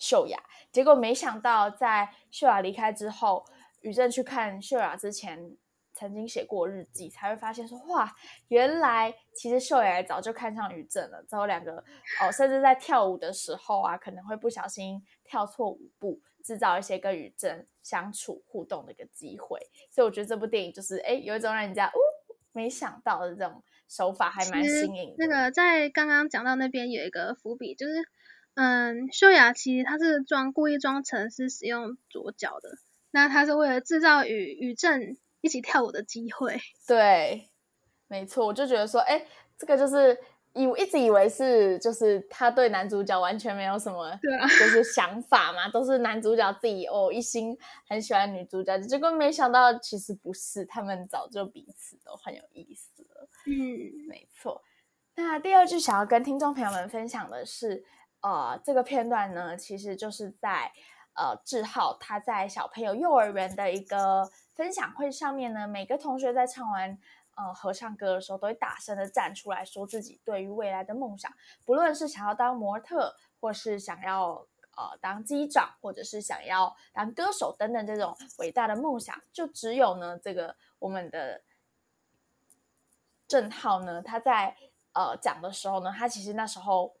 [0.00, 3.44] 秀雅，结果没想到在秀雅离开之后，
[3.80, 5.56] 宇正去看秀雅之前
[5.98, 8.14] 曾经写过日记，才会发现说哇，
[8.48, 11.22] 原来其实秀雅早就看上宇正了。
[11.28, 11.82] 之后两个
[12.20, 19.58] 哦，甚至在跳舞的时候啊，可能会不小心跳错舞步，制造一些跟宇正相处互动的一个机会。
[19.90, 21.98] 所以我觉得这部电影就是哎，有一种让人家哦
[22.52, 25.14] 没想到的这种手法，还蛮新颖。
[25.18, 27.94] 那个在刚刚讲到那边有一个伏笔，就是。
[28.60, 32.70] 嗯，秀雅其实她是装故意装成是使用左脚的，
[33.12, 36.58] 那她是为了制造与与正一起跳舞的机会。
[36.86, 37.50] 对，
[38.06, 40.18] 没错，我就觉得说，哎，这个就是
[40.54, 47.56] 以一直以为是就是他对男主角完全没有什么，对啊，就是想法嘛，都是男主角自己哦一心
[47.88, 53.28] 很喜欢女主角，结果没想到其实不是，他们早就彼此都很有意思了。
[53.46, 54.62] 嗯，没错。
[55.14, 57.84] 那第二句想要跟听众朋友们分享的是。
[58.20, 60.72] 呃，这个片段呢，其实就是在
[61.18, 66.96] 呃志浩他在小朋友幼儿园的一个分享会上面呢，每个同学在唱完
[67.34, 71.32] 呃合唱歌的时候，都会大声的站出来说自己对于未来的梦想，
[71.64, 81.42] 不论是想要当模特，或是想要呃当机长，或者是想要当歌手等等这种伟大的梦想，就只有呢这个我们的
[83.26, 84.56] 郑浩呢，他在
[84.92, 86.94] 呃讲的时候呢，他其实那时候。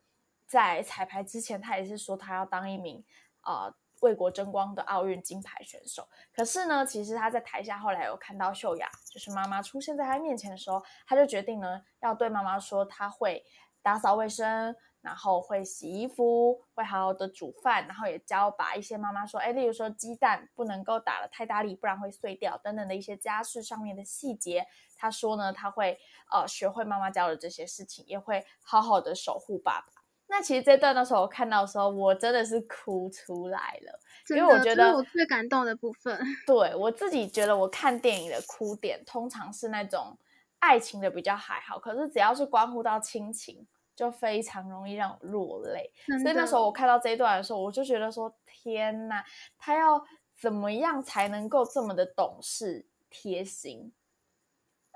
[0.50, 3.04] 在彩排之前，他也是说他要当一名
[3.42, 3.70] 啊
[4.00, 6.08] 为国争光的奥运金牌选手。
[6.32, 13.44] 可是呢，其实他在台下后来有看到秀雅，就是妈妈出现在他面前的时候，他就决定呢要对妈妈说他会
[13.82, 24.66] 打扫卫生，然后会洗衣服，会好好的煮饭，然后也教把一些妈妈说，哎，例如说鸡蛋不能够打了太大力，不然会碎掉等等的一些家事上面的细节。
[24.96, 25.98] 他说呢，他会
[26.32, 29.97] 呃学会妈妈教的这些事情，也会好好的守护爸爸。
[30.28, 36.18] 那其实这段的时候，我看到的时候，我真的是哭出来了，因为我觉得我最感动的部分。
[36.46, 40.16] 对我自己觉得，我看电影的哭点通常是那种
[40.58, 45.90] 爱情的比较还好，可是只要是关乎到亲情，就非常容易让我落泪。
[46.22, 49.24] 所以那时候我看到这一段的时候，我就觉得说：天呐，
[49.56, 50.04] 他要
[50.38, 53.92] 怎么样才能够这么的懂事贴心？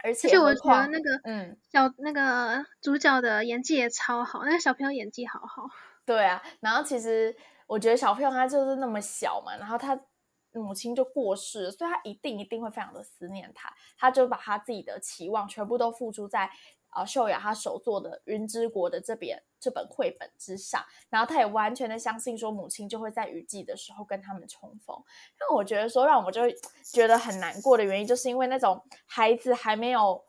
[0.02, 5.64] 而且我觉得那个嗯小那个主角的演技也超好，那个小朋友演技好好。
[6.04, 7.34] 对啊，然后其实
[7.66, 9.98] 我觉得小朋友他就是那么小嘛，然后他
[10.52, 16.50] 母亲就过世，所以他一定一定会非常的思念他，他就把他自己的期望全部都付出在。
[16.92, 24.96] 啊，秀雅她手做的《云之国》的这边这本绘本之上，然后她也完全的相信说母亲就会在雨季的时候跟他们重逢。
[25.40, 26.42] 那我觉得说让我就
[26.84, 30.22] 觉得很难过的原因，就是因为那种孩子还没有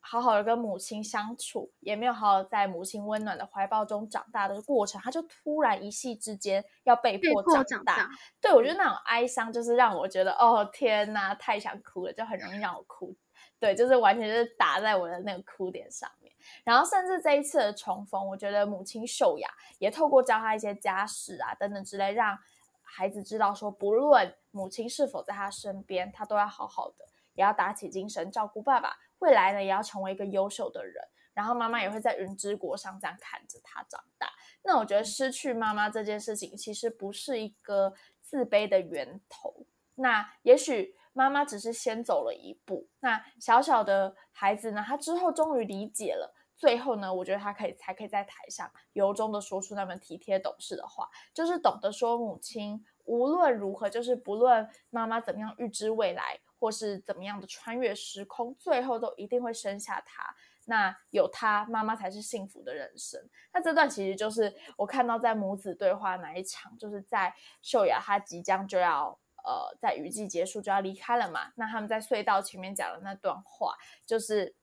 [0.00, 8.08] 好好的跟母亲相处，也没有好好在母亲温暖的怀抱中长大的过程，他就突然一夕之间要被迫长大。
[8.40, 13.16] 对我觉得那种哀伤，就是让我觉得哦天哪，太想哭了，就很容易让我哭。
[13.64, 16.30] 对，就是完全就是打在我的那个哭点上面。
[16.64, 19.48] 然后甚至这一次的重逢，我觉得母亲秀雅
[19.78, 22.38] 也透过教他一些家事啊等等之类，让
[22.82, 28.94] 孩子知道说，不论母亲是否在他身边，他都要好好的，也要打起精神照顾爸爸。
[29.20, 31.02] 未来呢，也要成为一个优秀的人。
[31.32, 34.28] 然后妈妈也会在云之国上这样看着他长大。
[34.62, 39.66] 那我觉得失去妈妈这件事情，其实不是一个自卑的源头。
[39.94, 42.86] 那也许妈妈只是先走了一步。
[43.00, 46.34] 那小小的孩子呢，他之后终于理解了。
[46.56, 60.34] 最后呢，我觉得他可以才可以在台上由衷的说出那么体贴懂事的话，就是懂得说母亲无论如何，就是不论妈妈怎么样预知未来，或是怎么样的穿越时空，最后都一定会生下他。
[60.66, 63.20] 那有他妈妈才是幸福的人生。
[63.52, 71.52] 那这段其实就是我看到在母子对话那一场，就是在秀雅她即将就要呃在雨季结束就要离开了嘛。
[71.54, 74.56] 那他们在隧道前面讲的那段话，就是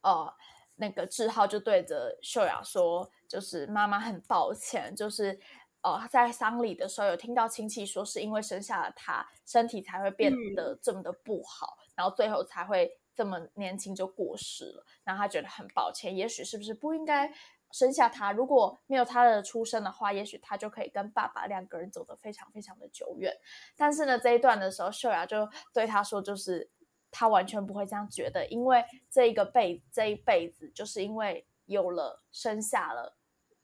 [0.00, 0.34] 呃
[0.74, 5.38] 那个志浩就对着秀雅说，就是妈妈很抱歉，就是
[5.82, 12.98] 呃在丧礼的时候有听到亲戚说是因为生下了他，身体才会变得这么的不好，然后最后才会。
[13.16, 16.14] 这么年轻就过世了，然后他觉得很抱歉。
[16.14, 17.32] 也许是不是不应该
[17.72, 18.32] 生下他？
[18.32, 23.36] 如果没有他的出生的话，也许他就可以跟爸爸两个人走得非常非常的久远。
[23.76, 26.70] 但是呢，这一段的时候，秀雅就对他说，就是
[27.10, 33.16] 他完全不会这样觉得，因为这一个辈这一辈子，就是因为有了生下了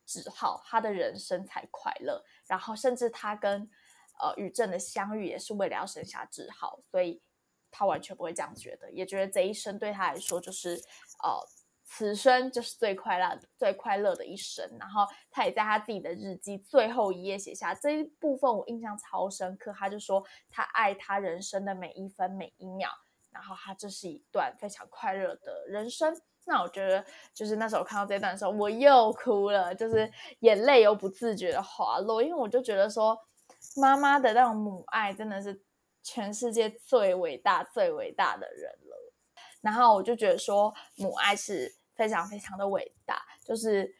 [0.06, 2.22] 志浩，他的人生才快乐。
[2.46, 3.68] 然后甚至他跟
[4.20, 7.22] 呃宇正的相遇，也是为了要生下志浩，所以。
[7.74, 10.74] 他完全不会这样觉得，也觉得这一生对他来说就是，
[11.22, 11.40] 呃，
[11.84, 14.64] 此生就是最快乐、最快乐的一生。
[14.78, 19.72] 然后他也在他自己的日记最后一页写下这一部分，我印象超深刻。
[19.72, 22.88] 他就说他爱他人生的每一分每一秒，
[23.30, 26.14] 然后他这是一段非常快乐的人生。
[26.44, 33.18] 那我觉得就是那时候看到这段的时候，我又哭了，就是眼泪又不自觉的滑落，因为我就觉得说
[33.76, 35.62] 妈妈的那种母爱真的是。
[36.04, 39.01] 全世界最伟大、最伟大的人了，
[39.62, 43.22] 然后我就觉得说母爱是非常非常的伟大。
[43.42, 43.90] 就是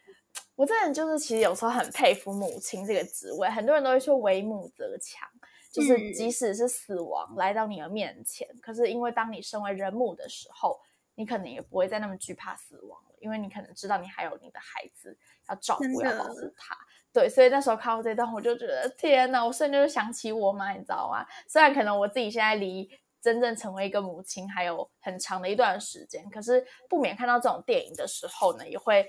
[0.55, 3.49] 我这人就是其实有时候很佩服母亲这个职位。
[3.49, 5.27] 很多人都会说“为母则强”，
[5.73, 10.79] 就是即使是死亡来到你的面前，可是因为当你身为人母的时候，
[11.15, 15.17] 你可能也不会再那么惧怕死亡了，因为你可能知道你还有你的孩子
[15.49, 16.77] 要照顾、要保护他。
[17.11, 19.45] 对，所以那时候看到这段，我就觉得天哪！
[19.45, 21.23] 我瞬间就想起我妈，你知道吗？
[21.47, 22.89] 虽然可能我自己现在离
[23.23, 29.07] 真正成为一个母亲还有很长的一段时间，可是不免看到这种电影的时候呢，也会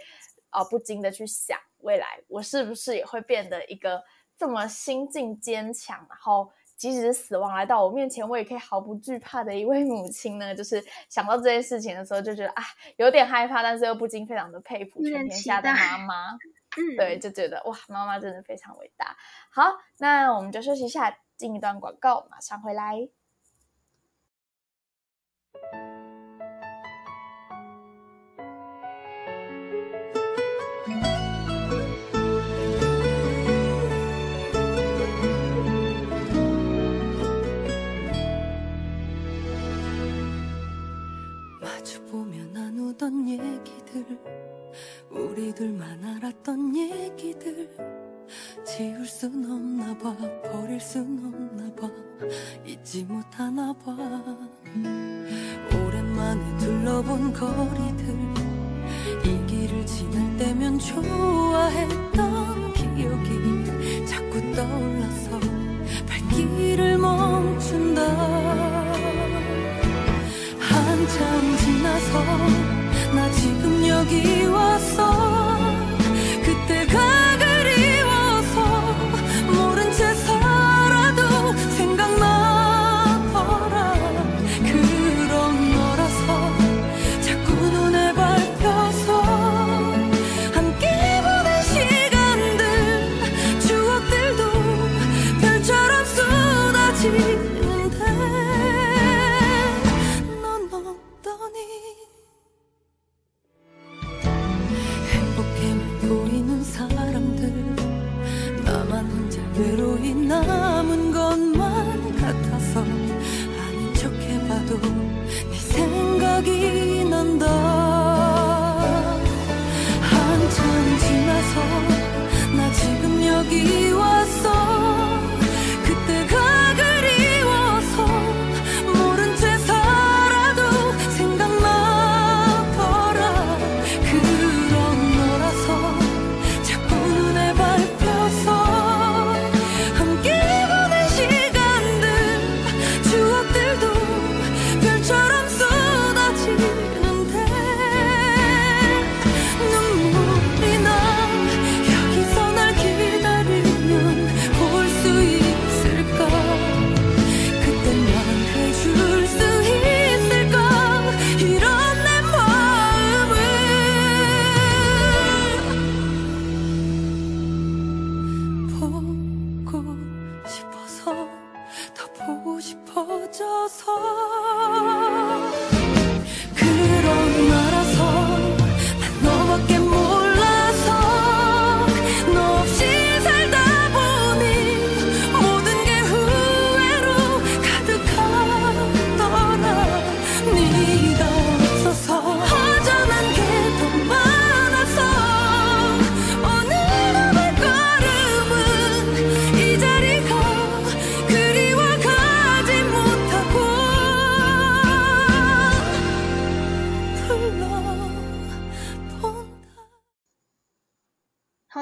[0.50, 4.00] 啊不禁的去想，未来我是不是也会变得一个
[4.38, 10.54] 这么心境坚强，然后即使是死亡来到我面前，我也可以毫不惧怕的一位母亲呢？
[10.54, 12.62] 就是想到这件事情的时候，就觉得啊，
[12.98, 16.38] 有点害怕，但是又不禁非常的佩服全天下的妈妈。
[16.96, 19.16] 对，就觉得哇，妈妈真的非常伟大。
[19.52, 23.08] 好，那我们就休息一下，进一段广告，马上回来。
[42.94, 44.18] 나누던 얘기들
[45.10, 47.68] 우리 둘만 알았던 얘기들
[48.64, 50.16] 지울 순 없나 봐
[50.50, 51.90] 버릴 순 없나 봐
[52.64, 53.96] 잊지 못하나 봐.
[55.72, 58.14] 오랜만에 둘러본 거리들
[59.24, 65.40] 이 길을 지날 때면 좋아했던 기억이 자꾸 떠올라서
[66.06, 68.02] 발길을 멈춘다.
[70.60, 71.63] 한참
[74.10, 74.63] 遗忘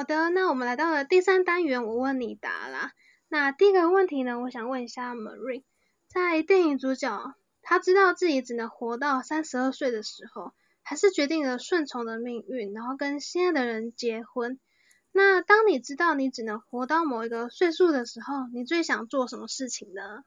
[0.03, 2.91] 好的，那我们来到了第三单元，我问你答啦。
[3.29, 5.63] 那第一个问题呢，我想问一下 Marie，
[6.07, 10.51] 在电影主角他知道自己只能活到三十二岁的时候，
[10.81, 14.59] 还是决定了顺从的命运，然后跟心爱的人结婚。
[15.13, 20.25] 那当你知道你只能活到某一个岁数的时候，你最想做什么事情呢？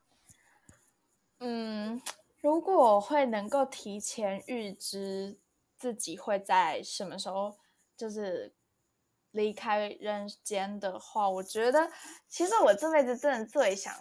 [1.40, 2.00] 嗯，
[2.40, 5.36] 如果我会能够提前预知
[5.76, 7.58] 自己会在什么时候
[7.94, 8.54] 就是
[9.36, 11.88] 离开人间的话，我觉得
[12.28, 13.94] 其实我这辈子真的最想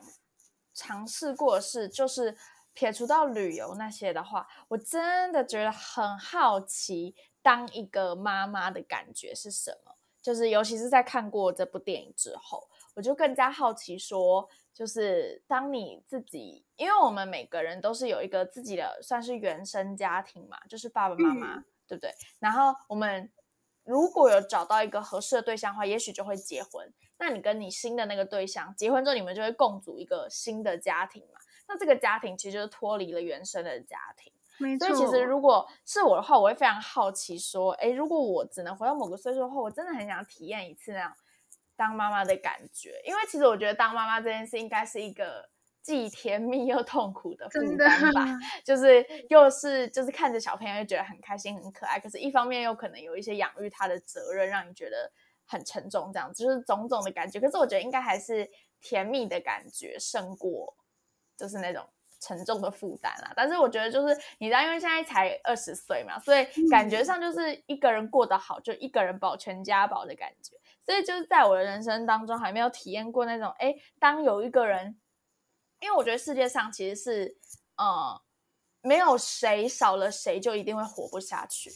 [0.73, 2.35] 尝试过的事，就是
[2.73, 9.91] 撇除到旅游那些的话，我真的觉得很好奇当一个妈妈的感觉是什么。
[10.21, 22.11] 就是尤其是在看过这部电影之后，我就更加好奇说，就是当你自己，因为我们每个人都是有一个自己的算是原生家庭嘛，就是爸爸妈妈，对不对？
[22.39, 23.31] 然后我们
[23.85, 26.91] 如果有找到一个合适的对象的话，也许就会结婚。
[27.17, 31.39] 那你跟你新的那个对象结婚之后，你们就会共组一个新的家庭嘛？
[31.67, 34.33] 那这个家庭其实就是脱离了原生的家庭。
[34.79, 41.13] 所以其实如果是我的话，我会非常好奇说，哎，如果我只能回到某个岁数后，我真的很想体验一次那样
[41.75, 43.01] 当妈妈的感觉。
[43.05, 45.49] 因为其实我觉得当妈妈这件事应该是一个
[45.85, 48.25] 既甜蜜又痛苦的负担吧，
[48.65, 55.11] 就是 又是就是看着小朋友就觉得很开心很可爱，可是一方面又可能有一些养育他的责任，让你觉得
[55.45, 57.39] 很沉重，这样就是种种的感觉。
[57.39, 58.49] 可是我觉得应该还是
[58.81, 60.75] 甜蜜的感觉胜过
[61.37, 61.87] 就是那种。
[62.21, 70.55] 沉重的负担啦，但是我觉得就是你知道，因为现在才二十岁嘛，所以感觉上就是一个人过得好，就一个人保全家保的感觉。
[70.81, 74.97] 所以就是在我的人生当中，还没有体验过那种，哎，当有一个人，
[75.85, 77.37] 因为我觉得世界上其实是，
[77.77, 78.19] 呃，
[78.81, 81.71] 没有谁少了谁就一定会活不下去。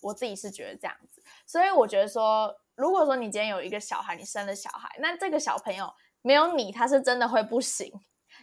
[0.00, 5.88] 我自己是觉得这样子，所以我觉得说，如果说你今天有一个小孩，你生了小孩，那这个小朋友
[6.22, 7.92] 没有你，他是真的会不行。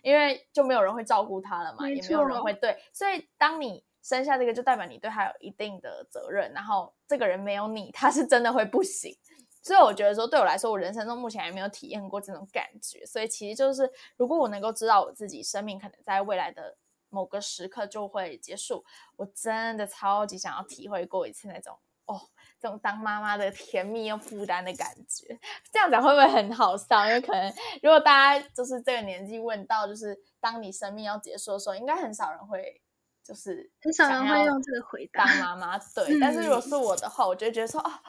[0.01, 6.53] 因为就没有人会照顾他了嘛，也没有人会对，所以当你生下这个，就代表你对他有一定的责任。
[6.53, 9.13] 然后这个人没有你，他是真的会不行。
[9.61, 13.05] 所以我觉得说，对我来说，我人生中目前还没有体验过这种感觉。
[13.05, 16.77] 所以其实就是，如果我能够知道我自己生命可能在未来的
[17.09, 18.83] 某个时刻就会结束，
[19.15, 22.21] 我真的超级想要体会过一次那种哦。
[22.61, 25.39] 这种当妈妈的甜蜜又负担的感觉，
[25.71, 27.07] 这样讲会不会很好笑？
[27.07, 27.49] 因为可能
[27.81, 32.81] 如果大家就是这个年纪问到，就是当你生命要结束的时候，应该很少人会
[33.23, 35.77] 就是很少人会用这个回答当妈妈。
[35.95, 38.01] 对，但是如果是我的话，我就觉得说啊，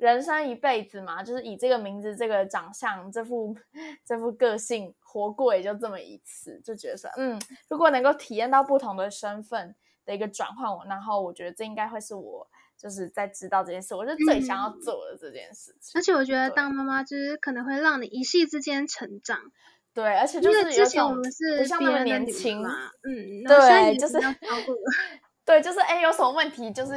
[0.00, 3.54] 人生一辈子嘛，就是以这个名字、这个长相、这副
[4.04, 9.74] 这副个性活过也就这么一次，就觉得说嗯，如果能够体验到不同的身份
[10.04, 12.48] 的一个转换，我然后我觉得这应该会是我。
[12.80, 15.92] 就是在知道这件事，我是最想要做的这件事情。
[15.98, 19.38] 而且我觉得当妈妈就是可能会让你一夕之间成长。
[19.92, 22.70] 对，而且就是之前我们是不像那么年轻嘛，
[23.02, 24.18] 嗯， 对，就是
[25.44, 26.92] 对，就是哎，有什么问题就是。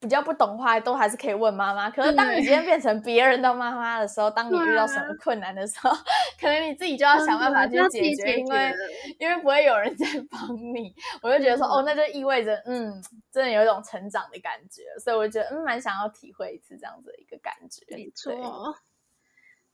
[0.00, 1.90] 比较不懂话，都还是可以问妈妈。
[1.90, 5.90] 可是当你今天变成别人的妈妈的时候，当你遇到什么困难的时候，
[6.40, 8.74] 可能你自己就要想办法去解决，因为
[9.20, 10.94] 因为不会有人在帮你。
[11.20, 14.82] 我就觉得说，哦，那就意味着，嗯，真的有一种成长的感觉。
[14.98, 17.84] 所以我觉得，嗯，蛮想要体会一次这样子的一个感觉。
[17.94, 18.74] 没错。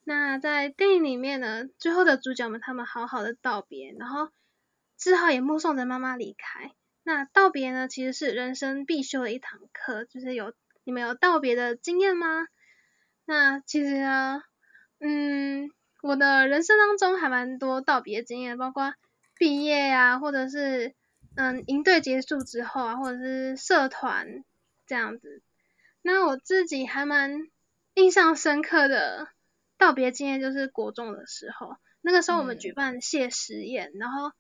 [0.03, 4.31] 那在电影里面呢，最后的主角们他们好好的道别，然后
[4.97, 6.73] 志浩也目送着妈妈离开。
[7.09, 10.53] 那道别呢，其实是人生必修的一堂课，就是有
[10.83, 12.49] 你们有道别的经验吗？
[13.25, 14.43] 那其实呢，
[14.99, 15.71] 嗯，
[16.03, 18.93] 我的人生当中还蛮多道别经验，包括
[19.39, 20.97] 毕业呀，或者是
[21.37, 24.43] 嗯营队结束之后啊，或者是社团
[24.85, 25.43] 这样子。
[26.03, 27.47] 那我自己还蛮
[27.95, 29.29] 印象深刻的
[29.79, 34.33] 道别经验，就是国中的时候，那个时候我们举办谢师宴，然后。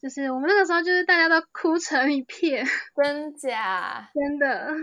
[0.00, 2.64] 就是我们那个时候，就是大家都哭成一片，
[2.96, 4.10] 真假？
[4.14, 4.74] 真的。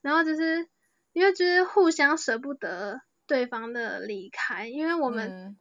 [0.00, 0.66] 然后就是
[1.12, 5.58] 因为就是互相舍不得对方的离开，因为我们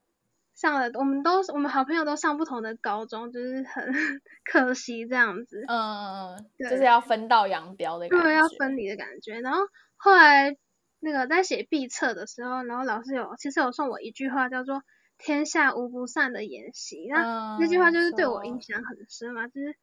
[0.54, 3.92] 上了，我们都我们好朋友都上不同的高中，就是很
[4.46, 5.66] 可惜这样子。
[5.68, 8.24] 嗯嗯嗯，就是要分道扬镳的感觉。
[8.24, 9.42] 对，要分离的感觉。
[9.42, 9.62] 然后
[9.98, 10.56] 后来
[11.00, 14.84] 那个在写毕册的时候，然后老师有其实有送我一句话，叫做。
[15.20, 19.76] 天下无不散的筵席，那那句话就是对我影响很深嘛，就是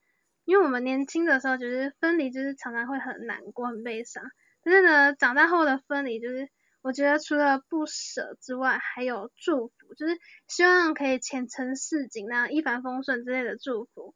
[0.45, 4.24] 因为我们年轻的时候，就是分离，就是常常会很难过、很悲伤。
[4.64, 6.49] 但是呢，长大后的分离，就是
[6.82, 10.18] 我觉得除了不舍之外，还有祝福，就是
[10.49, 14.14] 希望可以前程似锦，那样一帆风顺之类的祝福。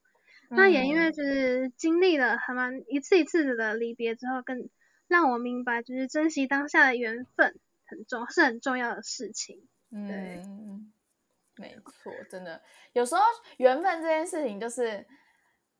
[0.48, 4.68] 那也因为就是经历了很蛮一次一次的离别之后，更
[5.06, 7.60] 让我明白，就是珍惜当下的缘分。
[7.86, 9.66] 很重，是很重要的事情。
[9.90, 10.92] 嗯，
[11.60, 12.60] 没错，真的，
[12.94, 13.20] 有时候
[13.58, 15.06] 缘分这件事情就是，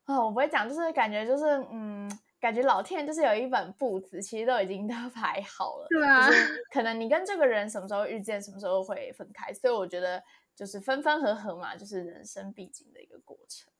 [0.04, 5.86] 啊，我不会讲，就是感觉就是，嗯，感觉老天就是有一本簿子，其实都已经 都排好了。
[5.88, 6.28] 对啊，
[6.70, 10.22] 可能你跟这个人什么时候遇见，什么时候会分开，所以我觉得
[10.54, 13.72] 就是分分合合嘛，就是人生必经的一个过程。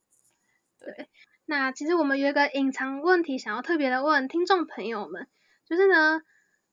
[0.78, 1.08] 对，
[1.44, 5.28] 那其实我们有一个隐藏问题，想要特别的问听众朋友们，
[5.66, 6.22] 就是呢，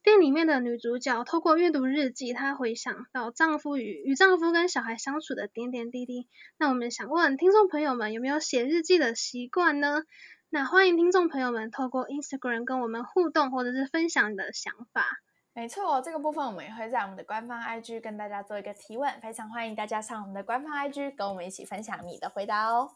[0.03, 6.29] 电影里面的女主角透过阅读日记，她回想到丈夫与与丈夫跟小孩相处的点点滴滴。
[6.57, 10.03] 那我们想问听众朋友们，有没有写日记的习惯呢？
[10.49, 15.19] 那欢迎听众朋友们透过 Instagram 跟我们互动，或者是分享你的想法。
[15.53, 22.91] 没错，这个部分我们也会在我们的官方 IG 跟大家做一个提问，非常欢迎大家上我们的官方 IG 跟我们一起分享你的回答哦。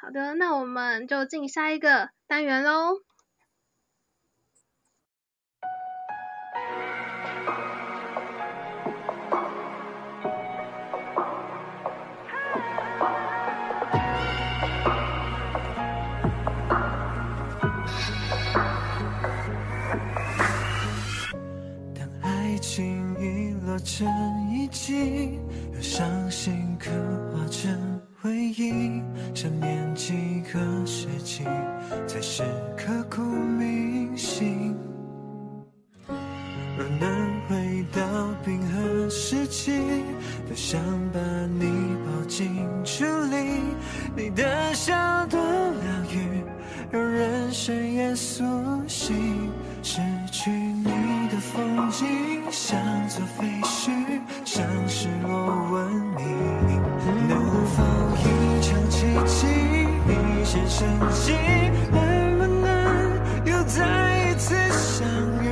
[0.00, 3.07] 好的，那我们就进下一个单元喽。
[23.68, 24.08] 落成
[24.50, 25.38] 遗迹，
[25.74, 26.90] 又伤心刻
[27.30, 28.00] 画成。
[28.22, 29.02] 回忆，
[29.34, 31.44] 想念几个世纪，
[32.06, 32.42] 才是
[32.78, 34.74] 刻骨铭心。
[36.08, 38.00] 若能回到
[38.42, 39.70] 冰河时期，
[40.46, 40.80] 多想
[41.12, 41.20] 把
[41.60, 41.66] 你
[42.06, 43.60] 抱进处理。
[44.16, 46.42] 你的笑多疗愈，
[46.90, 48.42] 让人深夜苏
[48.88, 49.52] 醒。
[49.80, 50.00] 失
[50.32, 50.50] 去
[51.40, 52.78] 风景，像
[53.08, 53.90] 座废墟，
[54.44, 55.30] 像失落
[55.70, 56.26] 文明。
[57.28, 57.82] 能否？
[58.20, 59.46] 一场奇迹，
[60.08, 61.32] 一线生机，
[61.92, 62.66] 能不能
[63.44, 65.06] 又再一次相
[65.42, 65.46] 遇？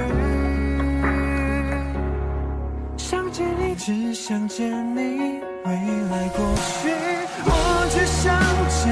[2.97, 5.71] 想见你，只想见你，未
[6.11, 6.91] 来过去，
[7.45, 7.51] 我
[7.91, 8.25] 只想
[8.69, 8.85] 见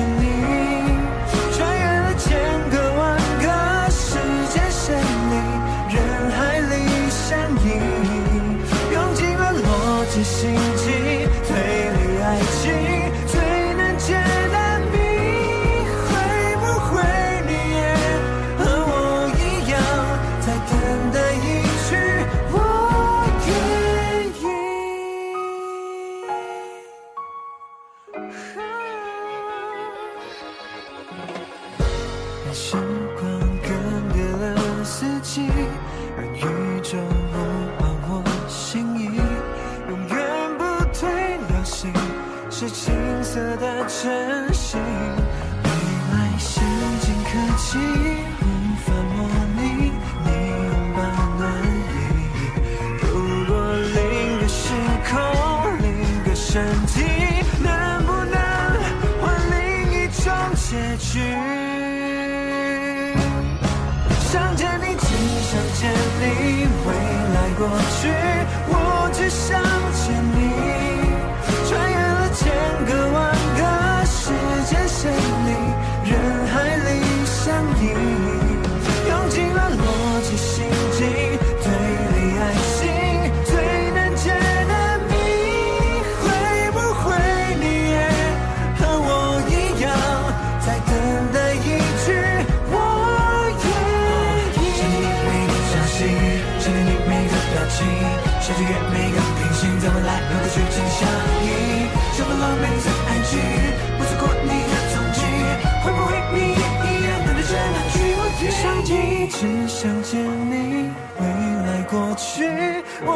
[109.84, 110.18] 想见
[110.50, 110.88] 你，
[111.20, 111.26] 未
[111.66, 113.12] 来过去，我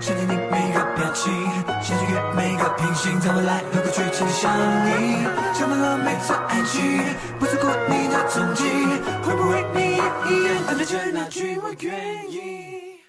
[0.00, 1.32] 起你每个表情，
[1.82, 4.52] 想穿越每个平行，在未来能够去真相
[4.86, 5.24] 依？
[5.54, 7.02] 充满了每次爱情，
[7.38, 8.64] 不错过你的踪迹，
[9.24, 13.00] 会不会你也一样等待着那句我愿意？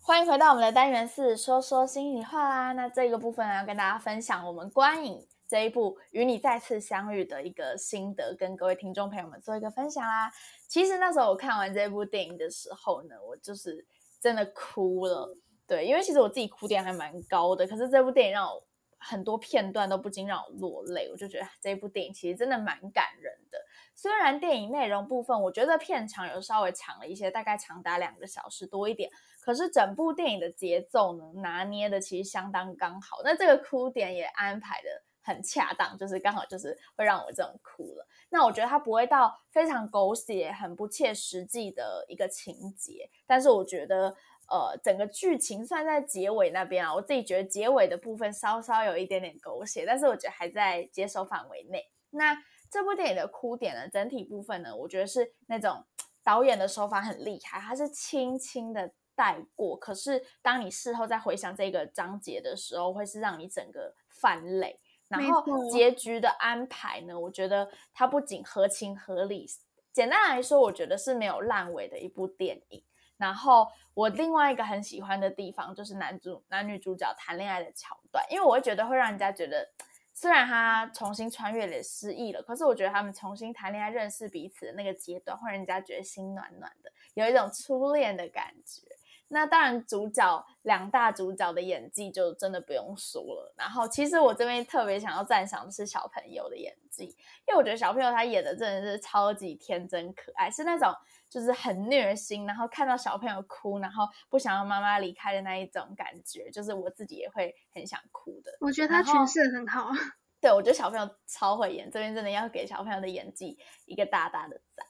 [0.00, 2.72] 欢迎回到我们的单元四，说说心里话啦。
[2.72, 10.30] 那这个部分呢，要跟大家分享我们观影这一部《与你再次相遇》的一个心得，跟各位听众朋友们做一个分享啦。
[10.68, 13.86] 其实那时候我看完这部电影的时候呢，我就是
[14.20, 15.34] 真的哭了。
[15.66, 18.62] 对，因为其实我自己哭点还蛮高的，可是这部电影让我
[18.98, 23.58] 很多片段都不禁让我落泪，我就觉得这部电影其实真的蛮感人的。
[23.94, 29.10] 虽然电影内容部分，我觉得片长有稍微长了一些，大概长达两个小时多一点。
[29.40, 33.18] 可是整部电影的节奏呢，拿捏的其实相当刚好。
[33.24, 34.88] 那这个哭点也安排的
[35.28, 38.06] 很恰当，就是刚好就是会让我这种哭了。
[38.30, 44.08] 那我觉得它不会到非常狗血、很不切实际的一个情节，但是我觉得
[44.48, 51.84] 呃，整个剧情算在结尾那边啊，我自己觉得结尾的部分稍稍有一点点狗血，但是我觉得还在接受范围内。
[52.10, 52.36] 那
[52.70, 55.84] 这部电影的哭点呢，整体部分呢，我觉得是那种
[56.24, 58.92] 导演的手法很厉害，它是轻轻的。
[59.18, 64.78] 带过，可是当你事后再回想这个章节的时候，会是让你整个泛泪。
[65.08, 69.46] 然后结局的安排呢，我觉得它不仅合情合理，
[69.92, 72.82] 简单来说，我觉得是没有烂尾的一部电影。
[73.16, 79.68] 然后我另外一个很喜欢的地方，就是男主男女主角谈恋爱的桥段，因为我会觉得会让人家觉得，
[80.14, 88.82] 虽然他重新穿越了失忆了，可是我觉得他们重新谈恋爱、认识彼此的那个阶段，会让人家觉得心暖暖的，有一种初恋的感觉。
[89.30, 93.54] 那当然，主角两大主角的演技就真的不用说了。
[93.58, 97.04] 然后，其实我这边特别想要赞赏的是小朋友的演技，
[97.46, 100.90] 因为我觉得小朋友他演的真的是超级天真可爱，是那种
[101.28, 108.50] 就是很虐心，然后看到小朋友哭，然后不想要妈妈离开的那一种感觉，就是我自己也会很想哭的。
[108.60, 109.90] 我觉得他诠释的很好。
[110.40, 114.86] 对，我觉得小朋友超会演，这边真的要给小朋友的演技一个大大的赞。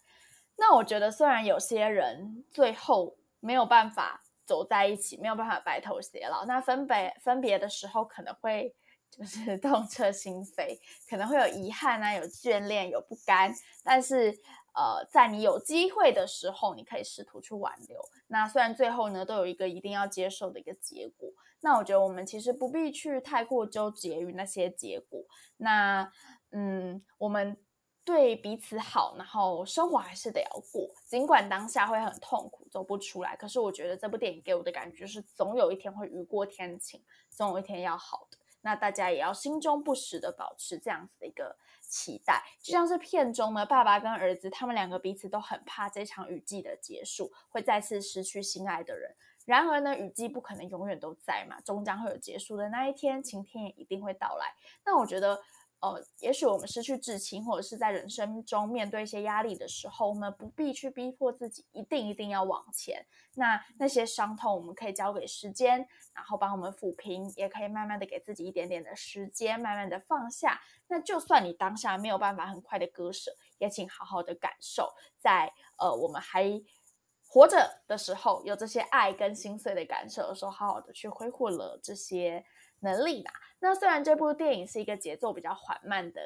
[0.57, 4.23] 那我觉得虽然有些人最后没有办法。
[4.49, 8.75] 走在一起没有办法白头偕老，那分别分别的时候可能会
[9.11, 10.79] 就是 痛彻心扉，
[11.09, 13.53] 可能会有遗憾啊，有眷恋，有不甘。
[13.85, 14.33] 但是
[14.75, 18.01] 呃，在你有机会的时候，你可以试图去挽留。
[18.29, 21.31] 那虽然最后呢都有一个一定要接受的一个结果，
[21.61, 25.21] 那我觉得我们其实不必去太过纠结于那些结果。
[25.59, 26.11] 那
[26.53, 27.57] 嗯，我们。
[28.09, 33.37] 对彼此好，然后生活还是得要过，尽管当下会很痛苦，走不出来。
[33.37, 38.39] 可是我觉得这部电影给我的感觉就是，总有一天会雨过天晴，总有一天要好的。
[38.63, 49.15] 那大家也要心中不时的保持这样子的一个期待，就像是片中呢爸爸跟儿子，他们两个彼此都很怕这场雨季的结束，会再次失去心爱的人。
[49.45, 54.55] 然而呢，雨季不可能永远都在嘛，终将会有结束的那一天，晴天也一定会到来。
[54.87, 55.43] 那我觉得。
[55.81, 63.07] 呃，也许我们失去至亲，或者是在人生中面对一些压力的时候，我们不必去逼迫自己一定一定要往前。
[63.35, 65.79] 那那些伤痛，我们可以交给时间，
[66.13, 70.61] 然后帮我们抚平，也可以慢慢的给自己一点点的时间，慢慢的放下。
[70.89, 76.61] 那就算你当下没有办法很快的割舍，也请好好的感受，在呃我们还
[77.29, 82.45] 活着的时候，有这些爱跟心碎的感受的时候，好好的去挥霍了这些。
[82.81, 83.33] 能力吧。
[83.61, 86.21] 那虽然这部电影是一个节奏比较缓慢的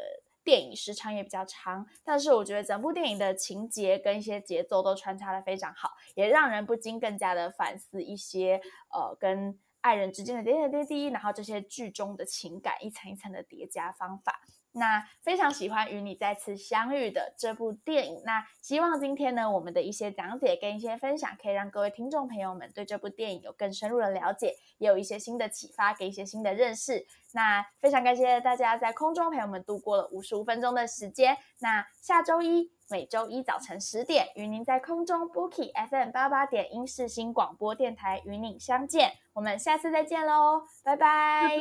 [0.44, 8.60] 电影，时长也比较长，但是我觉得整部电影的情节跟一些节奏都穿插的非常好，也让人不禁更加的反思一些
[8.92, 14.41] 呃跟爱人之间的点点滴滴，然后这些剧中的情感一层一层的叠加方法。
[14.72, 18.22] 那非常喜欢与你再次相遇的这部电影。
[18.24, 27.06] 那希望今天呢，我们的一些讲解跟一些分享，可以让各位听众朋友们对这部电影有更深入的了解，也有一些新的启发，给一些新的认识。
[27.34, 31.36] 那非常感谢大家在空中陪我们度过了五十五分钟的时间。
[31.60, 39.12] 那下周一每周一早晨十点，与您在空中 Bookie FM 八八点音视新广播电台与您相见。
[39.32, 41.56] 我们下次再见喽，拜拜。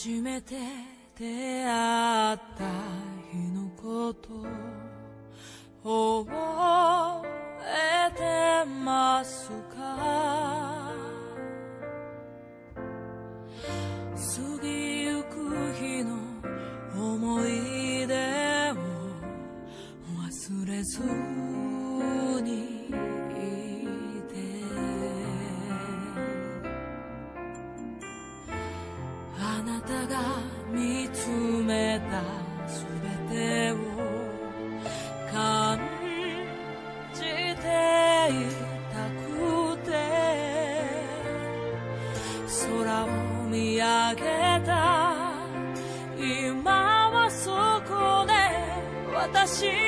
[0.00, 0.54] 初めて
[1.18, 1.24] 出
[1.64, 2.64] 会った
[3.32, 4.28] 日のこと
[5.82, 7.26] 覚
[7.66, 10.92] えてますか？
[14.14, 16.14] 過ぎゆく日の
[16.94, 18.76] 思い出を
[20.22, 21.02] 忘れず
[29.88, 30.20] たが
[30.70, 32.22] 見つめた
[32.68, 32.84] 全
[33.30, 33.76] てを
[35.32, 35.80] 感
[37.14, 37.56] じてい
[38.92, 39.88] たくて
[42.50, 43.06] 空を
[43.50, 44.20] 見上げ
[44.66, 45.32] た。
[46.18, 47.50] 今はそ
[47.88, 48.34] こで
[49.14, 49.87] 私